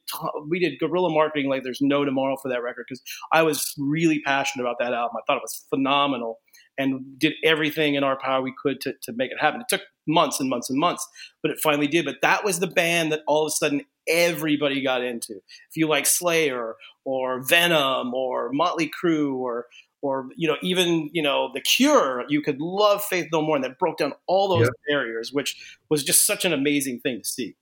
[0.47, 4.21] we did guerrilla marketing like there's no tomorrow for that record because I was really
[4.25, 5.17] passionate about that album.
[5.17, 6.39] I thought it was phenomenal
[6.79, 9.61] and did everything in our power we could to, to make it happen.
[9.61, 11.07] It took months and months and months,
[11.43, 12.05] but it finally did.
[12.05, 15.33] But that was the band that all of a sudden everybody got into.
[15.33, 19.67] If you like Slayer or Venom or Motley Crue or
[20.01, 23.65] or you know even you know the Cure, you could love Faith No More, and
[23.65, 24.73] that broke down all those yep.
[24.87, 27.55] barriers, which was just such an amazing thing to see.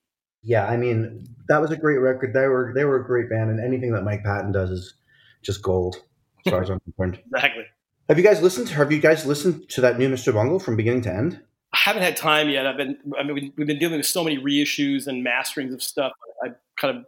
[0.44, 2.34] Yeah, I mean that was a great record.
[2.34, 4.94] They were they were a great band, and anything that Mike Patton does is
[5.42, 6.04] just gold,
[6.46, 7.20] as far as I'm concerned.
[7.34, 7.64] Exactly.
[8.10, 8.68] Have you guys listened?
[8.68, 10.34] To, Have you guys listened to that new Mr.
[10.34, 11.42] Bungle from beginning to end?
[11.74, 12.66] I haven't had time yet.
[12.66, 16.14] I've been, I mean, we've been dealing with so many reissues and masterings of stuff.
[16.42, 17.06] I kind of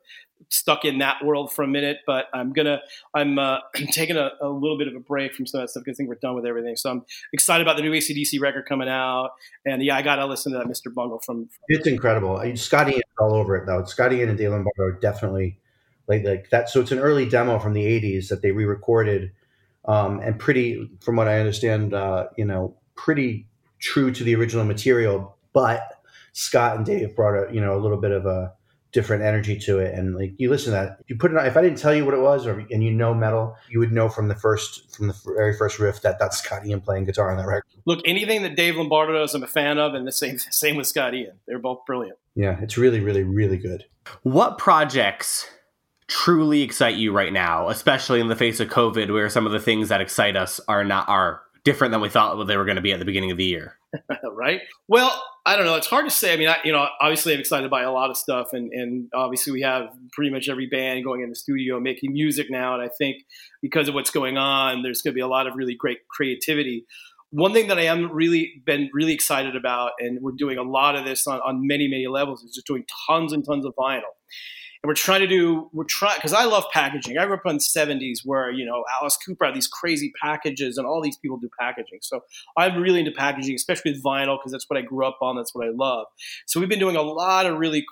[0.49, 2.81] stuck in that world for a minute, but I'm gonna,
[3.13, 3.59] I'm, uh,
[3.91, 5.97] taking a, a, little bit of a break from some of that stuff because I
[5.97, 6.75] think we're done with everything.
[6.75, 9.31] So I'm excited about the new ACDC record coming out,
[9.65, 10.93] and yeah, I gotta listen to that Mr.
[10.93, 11.45] Bungle from.
[11.45, 12.41] from it's incredible.
[12.55, 13.85] Scotty is all over it though.
[13.85, 15.59] Scotty and Dave Lombardo definitely
[16.07, 16.69] like like that.
[16.69, 19.31] So it's an early demo from the '80s that they re-recorded
[19.85, 23.47] um, and pretty, from what I understand, uh, you know, pretty
[23.79, 25.37] true to the original material.
[25.53, 25.81] But
[26.33, 28.53] Scott and Dave brought a you know a little bit of a
[28.91, 31.37] different energy to it, and like you listen to that, you put it.
[31.37, 33.79] on, If I didn't tell you what it was, or and you know metal, you
[33.79, 37.05] would know from the first from the very first riff that that's Scott Ian playing
[37.05, 37.65] guitar on that record.
[37.85, 40.87] Look, anything that Dave Lombardo does, I'm a fan of, and the same same with
[40.87, 41.39] Scott Ian.
[41.47, 42.17] They're both brilliant.
[42.35, 43.85] Yeah, it's really, really, really good.
[44.23, 45.47] What projects
[46.09, 49.59] truly excite you right now, especially in the face of COVID, where some of the
[49.59, 52.81] things that excite us are not are different than we thought they were going to
[52.81, 53.77] be at the beginning of the year.
[54.33, 54.61] right.
[54.87, 55.75] Well, I don't know.
[55.75, 56.33] It's hard to say.
[56.33, 59.09] I mean, I, you know, obviously I'm excited by a lot of stuff, and and
[59.13, 62.83] obviously we have pretty much every band going in the studio making music now, and
[62.83, 63.17] I think
[63.61, 66.85] because of what's going on, there's going to be a lot of really great creativity.
[67.31, 70.95] One thing that I am really been really excited about, and we're doing a lot
[70.95, 74.13] of this on, on many many levels, is just doing tons and tons of vinyl
[74.81, 77.17] and we're trying to do we're trying because I love packaging.
[77.17, 80.77] I grew up in the '70s where you know Alice Cooper had these crazy packages,
[80.77, 81.99] and all these people do packaging.
[82.01, 82.21] So
[82.57, 85.35] I'm really into packaging, especially with vinyl because that's what I grew up on.
[85.35, 86.05] That's what I love.
[86.45, 87.85] So we've been doing a lot of really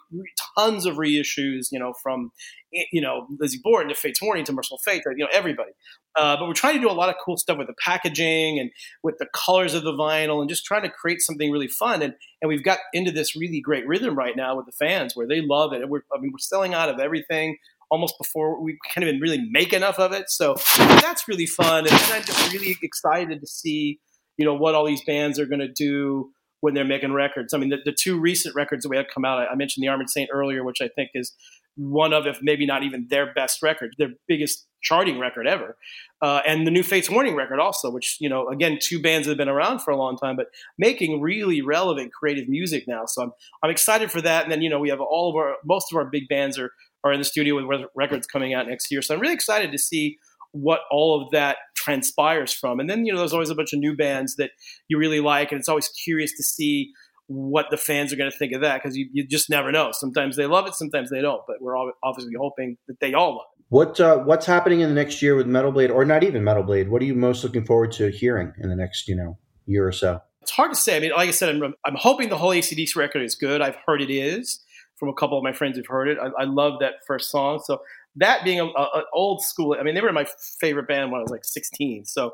[0.58, 2.32] tons of reissues, you know, from
[2.71, 5.71] you know Lizzy Borden to Fates Warning to Mercyful Fate, you know everybody.
[6.17, 8.71] Uh, but we're trying to do a lot of cool stuff with the packaging and
[9.04, 12.02] with the colors of the vinyl and just trying to create something really fun.
[12.02, 15.28] And and we've got into this really great rhythm right now with the fans where
[15.28, 15.82] they love it.
[15.82, 17.58] And we're I mean we're selling out of everything
[17.89, 20.30] almost before we can't even really make enough of it.
[20.30, 21.88] So that's really fun.
[21.88, 24.00] And I'm just really excited to see
[24.38, 27.54] you know what all these bands are going to do when they're making records.
[27.54, 29.84] I mean, the, the two recent records that we had come out, I, I mentioned
[29.84, 31.34] the Armored Saint earlier, which I think is
[31.78, 35.78] one of, if maybe not even their best record, their biggest charting record ever,
[36.22, 39.32] uh, and the new Fates Warning record also, which you know, again, two bands that
[39.32, 43.06] have been around for a long time, but making really relevant creative music now.
[43.06, 43.32] So I'm
[43.63, 44.44] I'm excited for that.
[44.44, 46.72] And then you know, we have all of our most of our big bands are
[47.04, 49.02] are in the studio with records coming out next year.
[49.02, 50.18] So I'm really excited to see
[50.52, 52.80] what all of that transpires from.
[52.80, 54.52] And then you know, there's always a bunch of new bands that
[54.88, 56.92] you really like, and it's always curious to see
[57.28, 59.92] what the fans are going to think of that because you, you just never know.
[59.92, 61.42] Sometimes they love it, sometimes they don't.
[61.48, 63.66] But we're all obviously hoping that they all love it.
[63.70, 66.63] What uh, what's happening in the next year with Metal Blade, or not even Metal
[66.63, 66.90] Blade?
[66.90, 69.92] What are you most looking forward to hearing in the next you know year or
[69.92, 70.22] so?
[70.42, 70.96] It's hard to say.
[70.96, 73.62] I mean, like I said, I'm, I'm hoping the whole ACDC record is good.
[73.62, 74.63] I've heard it is
[74.96, 76.18] from a couple of my friends who've heard it.
[76.18, 77.62] I, I love that first song.
[77.63, 77.82] So
[78.16, 78.72] that being an
[79.13, 80.26] old school, I mean, they were my
[80.60, 82.06] favorite band when I was like 16.
[82.06, 82.34] So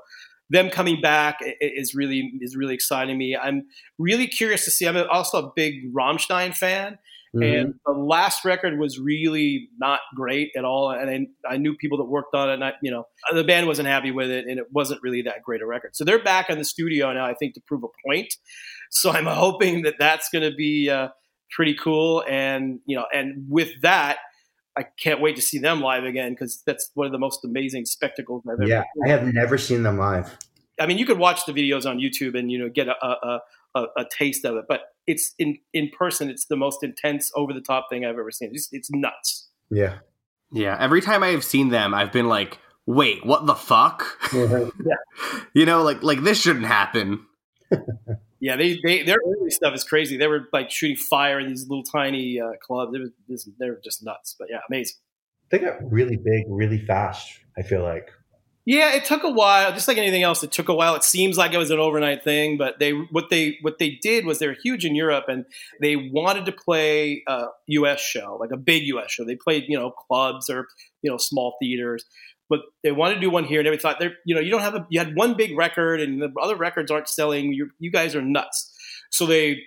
[0.53, 3.35] them coming back is really is really exciting me.
[3.35, 3.65] I'm
[3.99, 4.87] really curious to see.
[4.87, 6.97] I'm also a big Rammstein fan,
[7.35, 7.43] Mm-hmm.
[7.43, 10.91] And the last record was really not great at all.
[10.91, 13.65] And I, I, knew people that worked on it, and I, you know, the band
[13.65, 15.95] wasn't happy with it, and it wasn't really that great a record.
[15.95, 18.35] So they're back in the studio now, I think, to prove a point.
[18.91, 21.07] So I'm hoping that that's going to be uh,
[21.49, 22.23] pretty cool.
[22.29, 24.17] And you know, and with that,
[24.75, 27.85] I can't wait to see them live again because that's one of the most amazing
[27.85, 28.67] spectacles I've ever.
[28.67, 29.03] Yeah, seen.
[29.05, 30.37] I have never seen them live.
[30.79, 33.39] I mean, you could watch the videos on YouTube and you know get a, a,
[33.75, 36.29] a, a taste of it, but it's in in person.
[36.29, 38.49] It's the most intense, over the top thing I've ever seen.
[38.53, 39.49] It's, it's nuts.
[39.69, 39.99] Yeah,
[40.51, 40.77] yeah.
[40.79, 42.57] Every time I have seen them, I've been like,
[42.87, 44.81] "Wait, what the fuck?" Mm-hmm.
[44.87, 47.25] yeah, you know, like like this shouldn't happen.
[48.43, 50.17] yeah, they, they their early stuff is crazy.
[50.17, 52.93] They were like shooting fire in these little tiny uh, clubs.
[52.93, 54.35] It was they were just nuts.
[54.37, 54.97] But yeah, amazing.
[55.49, 57.39] They got really big, really fast.
[57.57, 58.09] I feel like
[58.65, 59.71] yeah, it took a while.
[59.71, 60.95] Just like anything else, it took a while.
[60.95, 64.25] It seems like it was an overnight thing, but they what they what they did
[64.25, 65.45] was they were huge in Europe, and
[65.79, 68.01] they wanted to play a U.S.
[68.01, 69.09] show, like a big U.S.
[69.09, 69.23] show.
[69.23, 70.67] They played you know clubs or
[71.01, 72.03] you know small theaters,
[72.53, 74.61] but they wanted to do one here, and they thought they you know you don't
[74.61, 77.53] have a you had one big record, and the other records aren't selling.
[77.53, 78.71] You you guys are nuts.
[79.09, 79.59] So they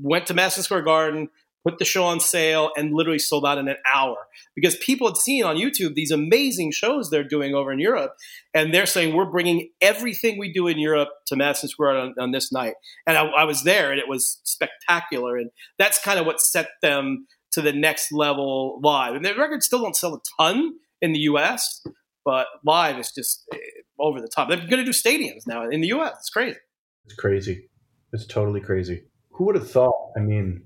[0.00, 1.28] went to Madison Square Garden
[1.64, 4.16] put the show on sale, and literally sold out in an hour
[4.54, 8.14] because people had seen on YouTube these amazing shows they're doing over in Europe,
[8.54, 12.32] and they're saying we're bringing everything we do in Europe to Madison Square on, on
[12.32, 12.74] this night.
[13.06, 16.68] And I, I was there, and it was spectacular, and that's kind of what set
[16.80, 19.14] them to the next level live.
[19.14, 21.84] And the records still don't sell a ton in the U.S.,
[22.24, 23.58] but live is just eh,
[23.98, 24.48] over the top.
[24.48, 26.14] They're going to do stadiums now in the U.S.
[26.18, 26.58] It's crazy.
[27.04, 27.68] It's crazy.
[28.12, 29.04] It's totally crazy.
[29.30, 30.10] Who would have thought?
[30.16, 30.62] I mean,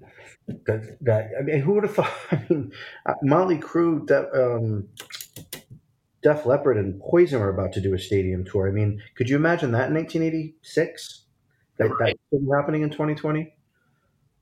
[0.49, 2.13] that, that I mean, who would have thought?
[2.31, 2.73] I mean,
[3.07, 4.89] uh, Motley Crue, De, um,
[6.23, 8.69] Def Leppard, and Poison were about to do a stadium tour.
[8.69, 11.23] I mean, could you imagine that in 1986?
[11.79, 12.19] That right.
[12.33, 13.53] that happening in 2020.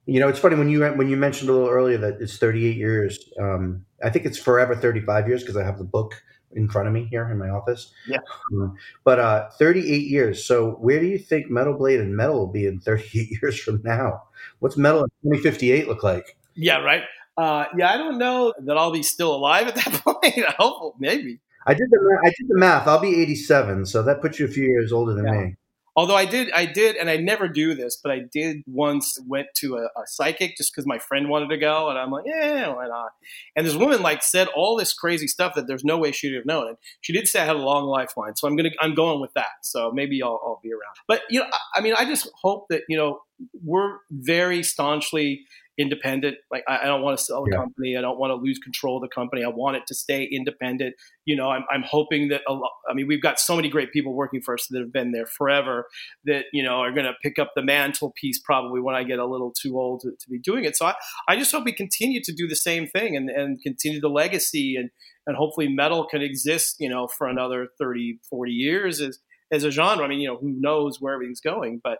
[0.06, 2.76] You know, it's funny when you when you mentioned a little earlier that it's 38
[2.76, 3.18] years.
[3.40, 6.14] Um, I think it's forever 35 years because I have the book
[6.54, 7.92] in front of me here in my office.
[8.06, 8.18] Yeah.
[8.52, 10.44] Um, but uh, 38 years.
[10.44, 13.80] So where do you think Metal Blade and Metal will be in 38 years from
[13.84, 14.22] now?
[14.60, 16.36] What's Metal in 2058 look like?
[16.54, 17.02] Yeah, right.
[17.36, 20.38] Uh, yeah, I don't know that I'll be still alive at that point.
[20.38, 21.40] I hope maybe.
[21.66, 22.86] I did the I did the math.
[22.86, 25.32] I'll be 87, so that puts you a few years older than yeah.
[25.32, 25.56] me.
[25.96, 29.46] Although I did, I did, and I never do this, but I did once went
[29.56, 32.68] to a, a psychic just because my friend wanted to go, and I'm like, yeah,
[32.68, 33.12] why not?
[33.54, 36.46] And this woman like said all this crazy stuff that there's no way she'd have
[36.46, 39.20] known, and she did say I had a long lifeline, so I'm gonna, I'm going
[39.20, 39.52] with that.
[39.62, 40.96] So maybe I'll, I'll be around.
[41.06, 43.20] But you know, I, I mean, I just hope that you know
[43.64, 45.44] we're very staunchly
[45.78, 46.36] independent.
[46.50, 47.58] Like I, I don't want to sell the yeah.
[47.58, 47.96] company.
[47.96, 49.44] I don't want to lose control of the company.
[49.44, 50.94] I want it to stay independent.
[51.24, 53.92] You know, I'm, I'm hoping that a lot, I mean, we've got so many great
[53.92, 55.86] people working for us that have been there forever
[56.24, 59.18] that, you know, are going to pick up the mantle piece probably when I get
[59.18, 60.76] a little too old to, to be doing it.
[60.76, 60.94] So I,
[61.28, 64.76] I just hope we continue to do the same thing and, and continue the legacy
[64.76, 64.90] and,
[65.26, 69.18] and hopefully metal can exist, you know, for another 30, 40 years as,
[69.50, 70.04] as a genre.
[70.04, 71.98] I mean, you know, who knows where everything's going, but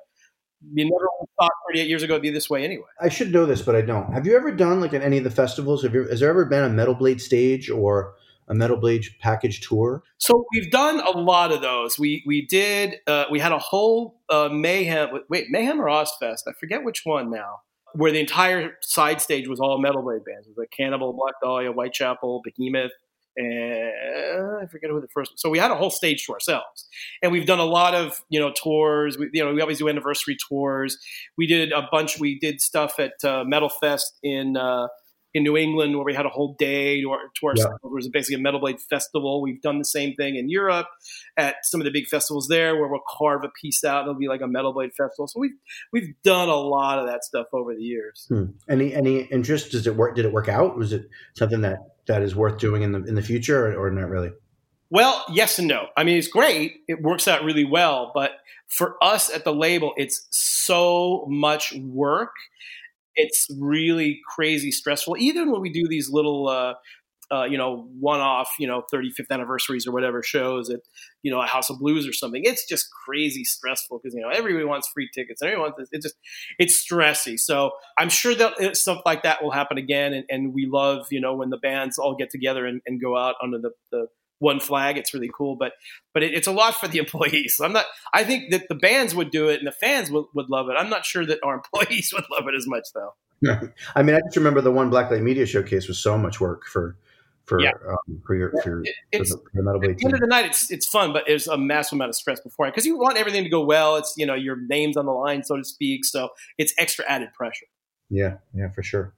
[0.73, 2.87] you never thought 38 years ago it'd be this way anyway.
[3.01, 4.13] I should know this, but I don't.
[4.13, 5.83] Have you ever done like at any of the festivals?
[5.83, 8.15] Have you, has there ever been a Metal Blade stage or
[8.49, 10.03] a Metal Blade package tour?
[10.19, 11.99] So we've done a lot of those.
[11.99, 12.97] We we did.
[13.07, 15.11] Uh, we had a whole uh, mayhem.
[15.29, 16.43] Wait, mayhem or Ozzfest?
[16.49, 17.61] I forget which one now.
[17.97, 20.47] Where the entire side stage was all Metal Blade bands.
[20.47, 22.91] It was like Cannibal, Black Dahlia, Whitechapel, Behemoth,
[23.37, 25.33] and I forget who the first.
[25.37, 26.89] So we had a whole stage to ourselves,
[27.23, 29.19] and we've done a lot of you know tours.
[29.19, 30.97] We, you know, we always do anniversary tours.
[31.37, 32.19] We did a bunch.
[32.19, 34.89] We did stuff at uh, Metal Fest in uh,
[35.35, 37.75] in New England where we had a whole day to, our, to Yeah.
[37.83, 39.43] It was basically a Metal Blade festival.
[39.43, 40.87] We've done the same thing in Europe
[41.37, 44.03] at some of the big festivals there where we'll carve a piece out.
[44.03, 45.27] and It'll be like a Metal Blade festival.
[45.27, 45.57] So we've
[45.93, 48.27] we've done a lot of that stuff over the years.
[48.29, 48.45] Hmm.
[48.69, 49.73] Any any interest?
[49.73, 50.15] Does it work?
[50.15, 50.77] Did it work out?
[50.77, 53.91] Was it something that that is worth doing in the in the future, or, or
[53.91, 54.31] not really?
[54.91, 55.87] Well, yes and no.
[55.97, 56.83] I mean, it's great.
[56.87, 58.13] It works out really well.
[58.15, 58.33] But
[58.69, 62.31] for us at the label, it's so much work.
[63.17, 65.17] It's really crazy stressful.
[65.19, 66.75] Even when we do these little, uh,
[67.33, 70.81] uh, you know, one-off, you know, 35th anniversaries or whatever shows at,
[71.23, 74.29] you know, a House of Blues or something, it's just crazy stressful because you know
[74.29, 75.89] everybody wants free tickets and everyone wants.
[75.93, 76.17] It's just
[76.59, 77.39] it's stressy.
[77.39, 80.13] So I'm sure that stuff like that will happen again.
[80.13, 83.17] And, and we love, you know, when the bands all get together and, and go
[83.17, 84.07] out under the, the
[84.39, 84.97] one flag.
[84.99, 85.73] It's really cool, but
[86.13, 87.61] but it, it's a lot for the employees.
[87.63, 87.87] I'm not.
[88.13, 90.75] I think that the bands would do it and the fans would, would love it.
[90.79, 93.15] I'm not sure that our employees would love it as much though.
[93.95, 96.97] I mean, I just remember the one Blacklight Media Showcase was so much work for
[97.47, 97.73] for Yeah.
[97.87, 100.15] um, for your for, your, It- it's the, for the Metal Blade at the end
[100.15, 102.87] of the night, it's it's fun, but it's a massive amount of stress beforehand because
[102.87, 103.97] you want everything to go well.
[103.97, 106.05] It's you know your name's on the line, so to speak.
[106.07, 107.67] So it's extra added pressure.
[108.09, 109.13] Yeah, yeah, for sure.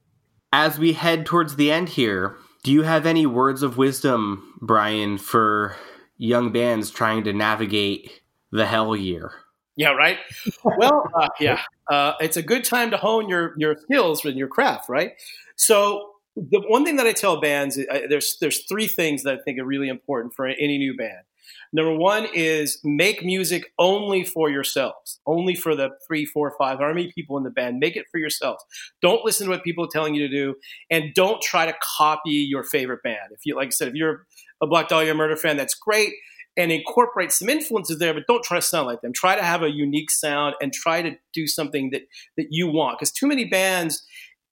[0.52, 2.36] As we head towards the end here,
[2.66, 5.76] do you have any words of wisdom, Brian, for
[6.18, 8.10] young bands trying to navigate
[8.50, 9.30] the hell year?
[9.76, 10.18] Yeah, right.
[10.64, 14.48] Well, uh, yeah, uh, it's a good time to hone your your skills and your
[14.48, 15.12] craft, right?
[15.54, 19.42] So the one thing that I tell bands, uh, there's there's three things that I
[19.44, 21.22] think are really important for any new band.
[21.72, 26.94] Number one is make music only for yourselves, only for the three, four, five, however
[26.94, 27.78] many people in the band.
[27.78, 28.64] Make it for yourselves.
[29.02, 30.54] Don't listen to what people are telling you to do,
[30.90, 33.30] and don't try to copy your favorite band.
[33.32, 34.26] If you, like I said, if you're
[34.62, 36.12] a Black Dahlia Murder fan, that's great
[36.56, 39.12] and incorporate some influences there, but don't try to sound like them.
[39.12, 42.02] Try to have a unique sound and try to do something that
[42.36, 42.98] that you want.
[42.98, 44.02] Because too many bands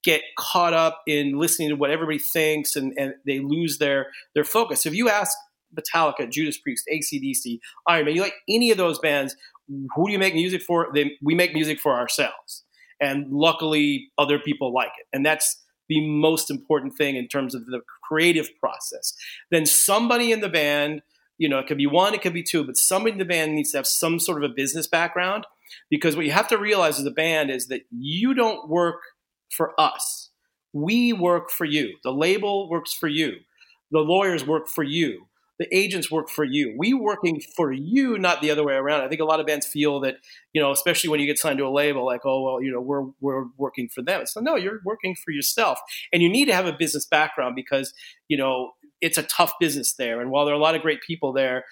[0.04, 4.44] get caught up in listening to what everybody thinks and, and they lose their their
[4.44, 4.84] focus.
[4.86, 5.36] If you ask
[5.74, 7.58] Metallica, Judas Priest, ACDC,
[7.88, 9.36] Iron Maiden, you like any of those bands,
[9.68, 10.88] who do you make music for?
[10.94, 12.64] They, we make music for ourselves.
[13.00, 15.06] And luckily other people like it.
[15.12, 19.14] And that's the most important thing in terms of the creative process.
[19.50, 21.02] Then somebody in the band
[21.38, 23.54] you know, it could be one, it could be two, but somebody in the band
[23.54, 25.46] needs to have some sort of a business background
[25.90, 29.00] because what you have to realize as a band is that you don't work
[29.50, 30.30] for us.
[30.72, 31.96] We work for you.
[32.04, 33.38] The label works for you.
[33.90, 35.26] The lawyers work for you.
[35.58, 36.74] The agents work for you.
[36.76, 39.02] We working for you, not the other way around.
[39.02, 40.16] I think a lot of bands feel that,
[40.52, 42.80] you know, especially when you get signed to a label, like, oh well, you know,
[42.80, 44.26] we're we're working for them.
[44.26, 45.78] So no, you're working for yourself,
[46.12, 47.92] and you need to have a business background because,
[48.28, 50.20] you know, it's a tough business there.
[50.20, 51.64] And while there are a lot of great people there,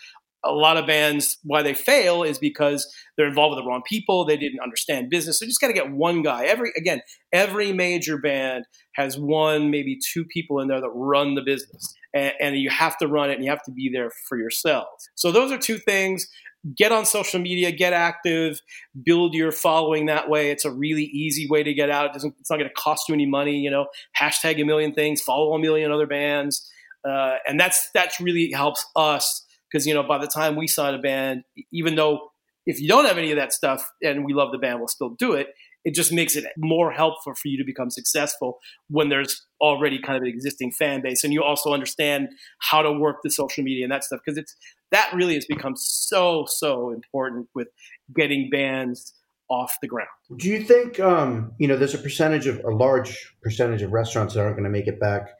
[0.44, 4.24] a lot of bands why they fail is because they're involved with the wrong people.
[4.24, 5.38] They didn't understand business.
[5.38, 6.44] So you just got to get one guy.
[6.44, 7.00] Every again,
[7.32, 8.64] every major band
[8.94, 12.96] has one, maybe two people in there that run the business, and, and you have
[12.98, 14.86] to run it, and you have to be there for yourself.
[15.14, 16.28] So those are two things.
[16.76, 18.60] Get on social media, get active,
[19.04, 20.50] build your following that way.
[20.50, 22.06] It's a really easy way to get out.
[22.06, 23.56] It doesn't, it's not going to cost you any money.
[23.56, 23.86] You know,
[24.20, 26.70] hashtag a million things, follow a million other bands,
[27.04, 30.94] uh, and that's that's really helps us because you know by the time we sign
[30.94, 31.42] a band,
[31.72, 32.30] even though
[32.66, 35.10] if you don't have any of that stuff and we love the band, we'll still
[35.10, 35.48] do it.
[35.84, 38.58] It just makes it more helpful for you to become successful
[38.88, 42.28] when there's already kind of an existing fan base, and you also understand
[42.60, 44.54] how to work the social media and that stuff because it's
[44.90, 47.68] that really has become so so important with
[48.14, 49.14] getting bands
[49.48, 50.08] off the ground.
[50.36, 54.34] Do you think um, you know there's a percentage of a large percentage of restaurants
[54.34, 55.30] that aren't going to make it back?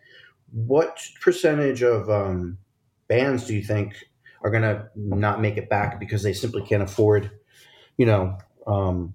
[0.50, 2.58] What percentage of um,
[3.08, 3.94] bands do you think
[4.42, 7.30] are going to not make it back because they simply can't afford?
[7.96, 9.14] You know, um,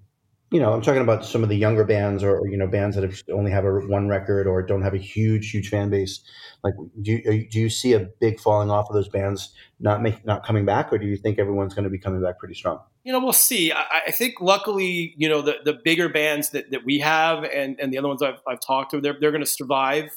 [0.50, 3.04] you know, I'm talking about some of the younger bands or, you know bands that
[3.04, 6.20] have only have a one record or don't have a huge huge fan base.
[6.64, 10.24] Like, do you, do you see a big falling off of those bands not make
[10.24, 12.80] not coming back, or do you think everyone's going to be coming back pretty strong?
[13.08, 13.72] you know, we'll see.
[13.72, 17.80] I, I think luckily, you know, the, the bigger bands that, that we have and,
[17.80, 20.10] and the other ones I've, I've talked to, they're, they're going to survive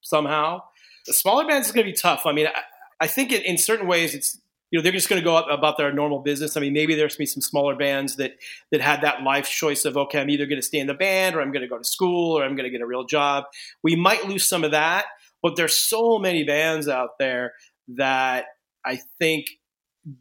[0.00, 0.62] somehow.
[1.06, 2.22] The smaller bands is going to be tough.
[2.24, 2.60] I mean, I,
[3.00, 5.78] I think in, in certain ways it's, you know, they're just going to go about
[5.78, 6.56] their normal business.
[6.56, 8.32] I mean, maybe there's going to be some smaller bands that,
[8.72, 11.36] that had that life choice of, okay, I'm either going to stay in the band
[11.36, 13.44] or I'm going to go to school or I'm going to get a real job.
[13.82, 15.06] We might lose some of that,
[15.42, 17.52] but there's so many bands out there
[17.88, 18.46] that
[18.84, 19.46] I think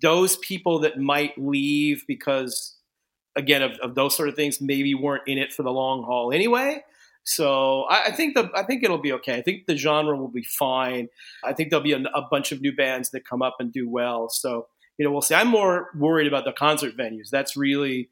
[0.02, 2.76] those people that might leave because
[3.36, 6.32] again of, of those sort of things maybe weren't in it for the long haul
[6.32, 6.84] anyway
[7.26, 9.36] so I, I think the I think it'll be okay.
[9.36, 11.10] I think the genre will be fine.
[11.44, 13.90] I think there'll be a, a bunch of new bands that come up and do
[13.90, 14.30] well.
[14.30, 14.68] So
[14.98, 15.36] you know we'll see.
[15.36, 17.30] I'm more worried about the concert venues.
[17.30, 18.10] That's really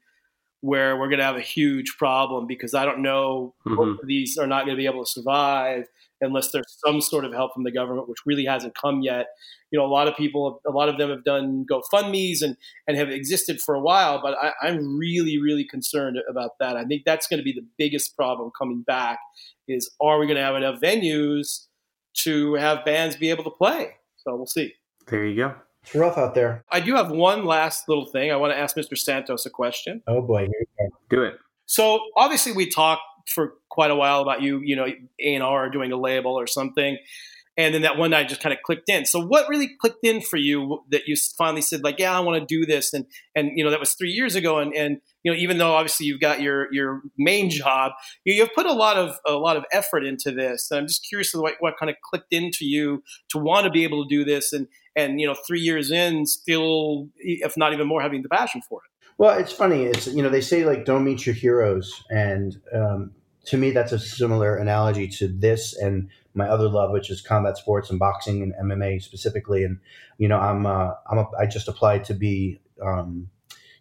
[0.64, 3.98] where we're going to have a huge problem because I don't know Mhm.
[4.06, 5.84] these are not going to be able to survive
[6.22, 9.26] unless there's some sort of help from the government, which really hasn't come yet.
[9.70, 12.56] You know, a lot of people, a lot of them have done GoFundmes and
[12.88, 16.78] and have existed for a while, but I, I'm really, really concerned about that.
[16.78, 19.18] I think that's going to be the biggest problem coming back.
[19.68, 21.66] Is are we going to have enough venues
[22.24, 23.96] to have bands be able to play?
[24.16, 24.72] So we'll see.
[25.08, 25.54] There you go.
[25.84, 26.64] It's rough out there.
[26.70, 28.32] I do have one last little thing.
[28.32, 28.96] I want to ask Mr.
[28.96, 30.02] Santos a question.
[30.06, 30.96] Oh boy, here we go.
[31.10, 31.34] Do it.
[31.66, 35.70] So obviously, we talked for quite a while about you, you know, A and R
[35.70, 36.98] doing a label or something,
[37.56, 39.04] and then that one night just kind of clicked in.
[39.04, 42.40] So what really clicked in for you that you finally said like, yeah, I want
[42.40, 45.32] to do this, and and you know that was three years ago, and and you
[45.32, 47.92] know even though obviously you've got your your main job,
[48.24, 50.70] you, you've put a lot of a lot of effort into this.
[50.70, 53.84] And I'm just curious what what kind of clicked into you to want to be
[53.84, 54.66] able to do this, and
[54.96, 58.80] and you know three years in, still if not even more, having the passion for
[58.84, 58.90] it.
[59.18, 59.84] Well, it's funny.
[59.84, 63.12] It's you know they say like don't meet your heroes, and um,
[63.46, 67.56] to me that's a similar analogy to this and my other love, which is combat
[67.56, 69.64] sports and boxing and MMA specifically.
[69.64, 69.78] And
[70.18, 72.60] you know I'm uh, I'm a, I just applied to be.
[72.84, 73.30] Um,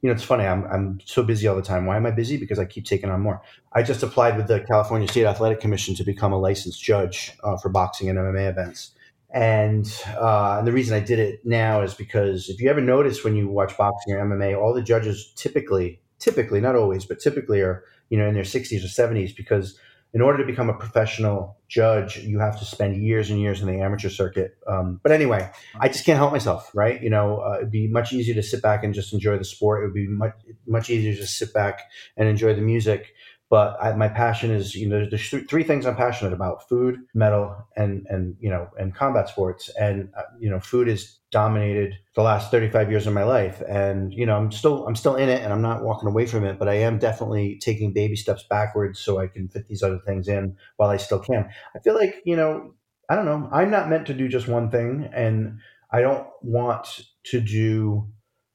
[0.01, 0.43] you know, it's funny.
[0.43, 1.86] I'm I'm so busy all the time.
[1.86, 2.36] Why am I busy?
[2.36, 3.41] Because I keep taking on more.
[3.72, 7.55] I just applied with the California State Athletic Commission to become a licensed judge uh,
[7.55, 8.91] for boxing and MMA events.
[9.34, 13.23] And, uh, and the reason I did it now is because if you ever notice
[13.23, 17.61] when you watch boxing or MMA, all the judges typically, typically, not always, but typically
[17.61, 19.79] are, you know, in their 60s or 70s because
[20.13, 23.67] in order to become a professional judge, you have to spend years and years in
[23.67, 24.55] the amateur circuit.
[24.67, 27.01] Um, but anyway, I just can't help myself, right?
[27.01, 29.81] You know, uh, it'd be much easier to sit back and just enjoy the sport.
[29.81, 30.36] It would be much
[30.67, 31.81] much easier to sit back
[32.15, 33.13] and enjoy the music.
[33.53, 37.01] But I, my passion is, you know, there's th- three things I'm passionate about: food,
[37.13, 39.69] metal, and and you know, and combat sports.
[39.79, 44.11] And uh, you know, food has dominated the last 35 years of my life, and
[44.11, 46.57] you know, I'm still I'm still in it, and I'm not walking away from it.
[46.57, 50.27] But I am definitely taking baby steps backwards so I can fit these other things
[50.27, 51.47] in while I still can.
[51.75, 52.73] I feel like you know,
[53.07, 53.49] I don't know.
[53.51, 55.59] I'm not meant to do just one thing, and
[55.91, 58.07] I don't want to do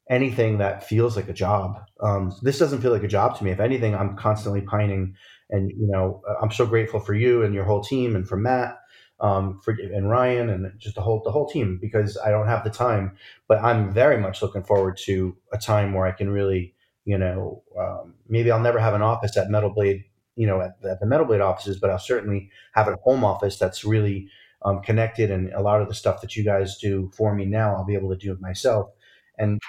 [0.09, 1.79] anything that feels like a job.
[2.01, 3.51] Um, this doesn't feel like a job to me.
[3.51, 5.15] If anything, I'm constantly pining,
[5.49, 8.79] and you know, I'm so grateful for you and your whole team, and for Matt,
[9.19, 12.63] um, for and Ryan, and just the whole the whole team because I don't have
[12.63, 13.17] the time.
[13.47, 16.73] But I'm very much looking forward to a time where I can really,
[17.05, 20.05] you know, um, maybe I'll never have an office at Metal Blade,
[20.35, 23.59] you know, at, at the Metal Blade offices, but I'll certainly have a home office
[23.59, 24.29] that's really
[24.63, 27.75] um, connected, and a lot of the stuff that you guys do for me now,
[27.75, 28.89] I'll be able to do it myself.
[29.37, 29.61] And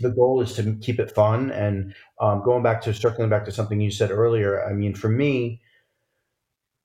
[0.00, 1.50] the goal is to keep it fun.
[1.50, 5.08] And um, going back to circling back to something you said earlier, I mean, for
[5.08, 5.60] me,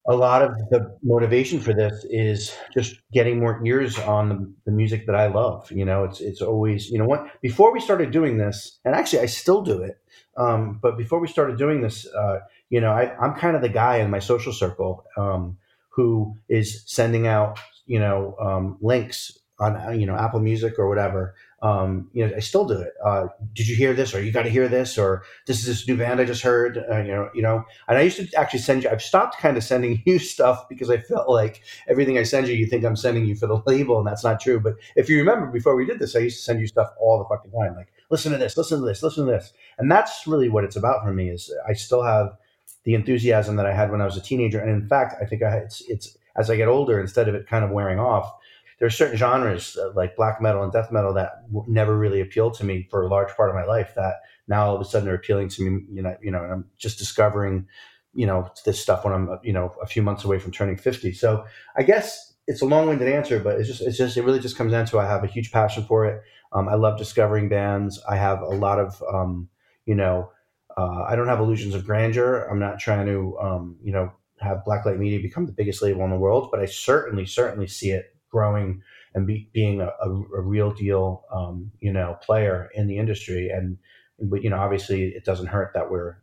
[0.07, 4.71] a lot of the motivation for this is just getting more ears on the, the
[4.71, 5.71] music that I love.
[5.71, 9.19] You know, it's it's always you know what before we started doing this, and actually
[9.19, 10.01] I still do it.
[10.35, 12.39] Um, but before we started doing this, uh,
[12.69, 15.57] you know, I, I'm kind of the guy in my social circle um,
[15.89, 21.35] who is sending out you know um, links on you know Apple Music or whatever.
[21.61, 22.93] Um, you know, I still do it.
[23.03, 24.13] Uh, did you hear this?
[24.13, 24.97] Or you got to hear this?
[24.97, 26.77] Or this is this new band I just heard.
[26.77, 27.65] Uh, you know, you know.
[27.87, 28.89] And I used to actually send you.
[28.89, 32.55] I've stopped kind of sending you stuff because I felt like everything I send you,
[32.55, 34.59] you think I'm sending you for the label, and that's not true.
[34.59, 37.19] But if you remember, before we did this, I used to send you stuff all
[37.19, 37.75] the fucking time.
[37.75, 40.77] Like, listen to this, listen to this, listen to this, and that's really what it's
[40.77, 41.29] about for me.
[41.29, 42.37] Is I still have
[42.85, 45.43] the enthusiasm that I had when I was a teenager, and in fact, I think
[45.43, 48.31] I, it's it's as I get older, instead of it kind of wearing off
[48.79, 52.21] there are certain genres uh, like black metal and death metal that w- never really
[52.21, 54.15] appealed to me for a large part of my life that
[54.47, 56.65] now all of a sudden they're appealing to me you know you know and i'm
[56.77, 57.67] just discovering
[58.13, 61.13] you know this stuff when i'm you know a few months away from turning 50
[61.13, 61.45] so
[61.77, 64.71] i guess it's a long-winded answer but it's just it's just it really just comes
[64.71, 66.21] down to i have a huge passion for it.
[66.51, 68.01] Um, i love discovering bands.
[68.09, 69.49] I have a lot of um,
[69.85, 70.31] you know
[70.75, 72.47] uh, i don't have illusions of grandeur.
[72.49, 76.09] I'm not trying to um, you know have blacklight media become the biggest label in
[76.09, 78.81] the world but i certainly certainly see it growing
[79.13, 83.49] and be, being a, a, a, real deal, um, you know, player in the industry.
[83.49, 83.77] And,
[84.21, 86.17] but, you know, obviously it doesn't hurt that we're,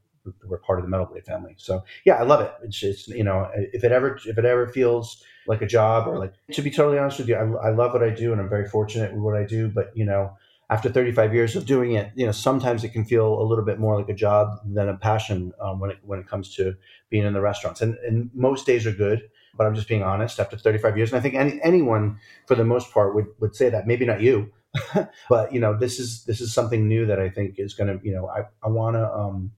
[0.44, 1.54] we're part of the Metal Blade family.
[1.58, 2.52] So yeah, I love it.
[2.62, 6.18] It's just, you know, if it ever, if it ever feels like a job or
[6.18, 8.48] like, to be totally honest with you, I, I love what I do and I'm
[8.48, 10.36] very fortunate with what I do, but you know,
[10.68, 13.78] after 35 years of doing it, you know, sometimes it can feel a little bit
[13.78, 16.74] more like a job than a passion um, when it when it comes to
[17.08, 17.80] being in the restaurants.
[17.80, 21.12] And, and most days are good but I'm just being honest after 35 years.
[21.12, 23.86] And I think any, anyone, for the most part, would, would say that.
[23.86, 24.52] Maybe not you,
[25.28, 28.04] but you know, this is this is something new that I think is going to,
[28.06, 29.52] you know, I I want to, um,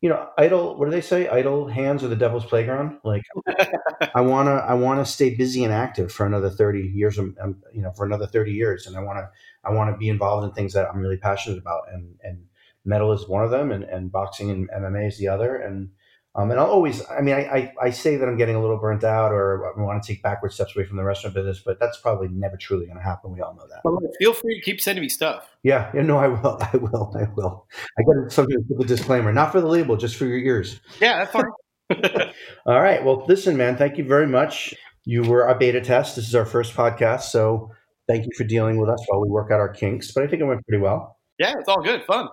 [0.00, 0.78] you know, idle.
[0.78, 1.28] What do they say?
[1.28, 2.98] Idle hands are the devil's playground.
[3.02, 3.22] Like,
[4.14, 7.18] I wanna I wanna stay busy and active for another 30 years.
[7.18, 7.34] Um,
[7.72, 9.30] you know, for another 30 years, and I wanna
[9.64, 12.44] I wanna be involved in things that I'm really passionate about, and and
[12.84, 15.56] metal is one of them, and, and boxing and MMA is the other.
[15.56, 15.90] And
[16.38, 18.78] um, and I'll always, I mean, I, I, I, say that I'm getting a little
[18.78, 21.80] burnt out or I want to take backward steps away from the restaurant business, but
[21.80, 23.32] that's probably never truly going to happen.
[23.32, 23.80] We all know that.
[23.82, 25.50] Well, feel free to keep sending me stuff.
[25.64, 27.66] Yeah, yeah, no, I will, I will, I will.
[27.98, 30.80] I got something put the disclaimer, not for the label, just for your ears.
[31.00, 31.44] Yeah, that's fine.
[32.66, 33.04] all right.
[33.04, 34.74] Well, listen, man, thank you very much.
[35.04, 36.14] You were a beta test.
[36.14, 37.72] This is our first podcast, so
[38.06, 40.12] thank you for dealing with us while we work out our kinks.
[40.12, 41.16] But I think it went pretty well.
[41.40, 42.28] Yeah, it's all good, fun.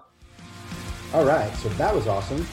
[1.13, 2.45] All right, so that was awesome.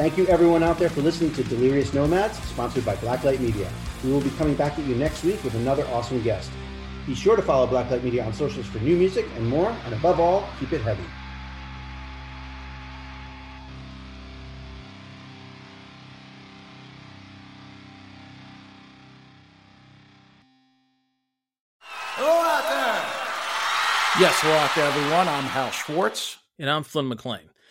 [0.00, 3.70] Thank you, everyone out there, for listening to Delirious Nomads, sponsored by Blacklight Media.
[4.02, 6.50] We will be coming back at you next week with another awesome guest.
[7.06, 10.18] Be sure to follow Blacklight Media on socials for new music and more, and above
[10.18, 11.02] all, keep it heavy.
[22.16, 24.22] Hello out there!
[24.22, 25.28] Yes, hello out there, everyone.
[25.28, 26.38] I'm Hal Schwartz.
[26.58, 27.49] And I'm Flynn McLean.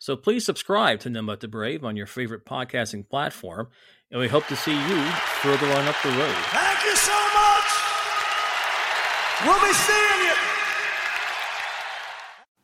[0.00, 3.66] So please subscribe to None But the Brave on your favorite podcasting platform,
[4.12, 5.04] and we hope to see you
[5.42, 6.36] further on up the road.
[6.50, 7.64] Thank you so much.
[9.44, 10.34] We'll be seeing you.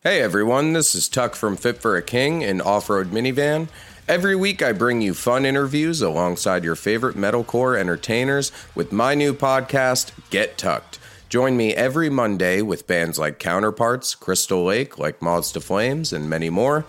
[0.05, 3.67] Hey everyone, this is Tuck from Fit for a King and Off Road Minivan.
[4.07, 9.35] Every week I bring you fun interviews alongside your favorite metalcore entertainers with my new
[9.35, 11.01] podcast, Get Tucked.
[11.29, 16.31] Join me every Monday with bands like Counterparts, Crystal Lake, like Moths to Flames, and
[16.31, 16.85] many more.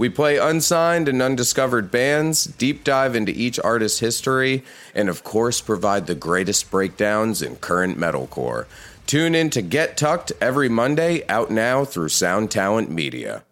[0.00, 5.60] We play unsigned and undiscovered bands, deep dive into each artist's history, and of course,
[5.60, 8.64] provide the greatest breakdowns in current metalcore.
[9.06, 13.42] Tune in to Get Tucked every Monday, out now through Sound Talent Media.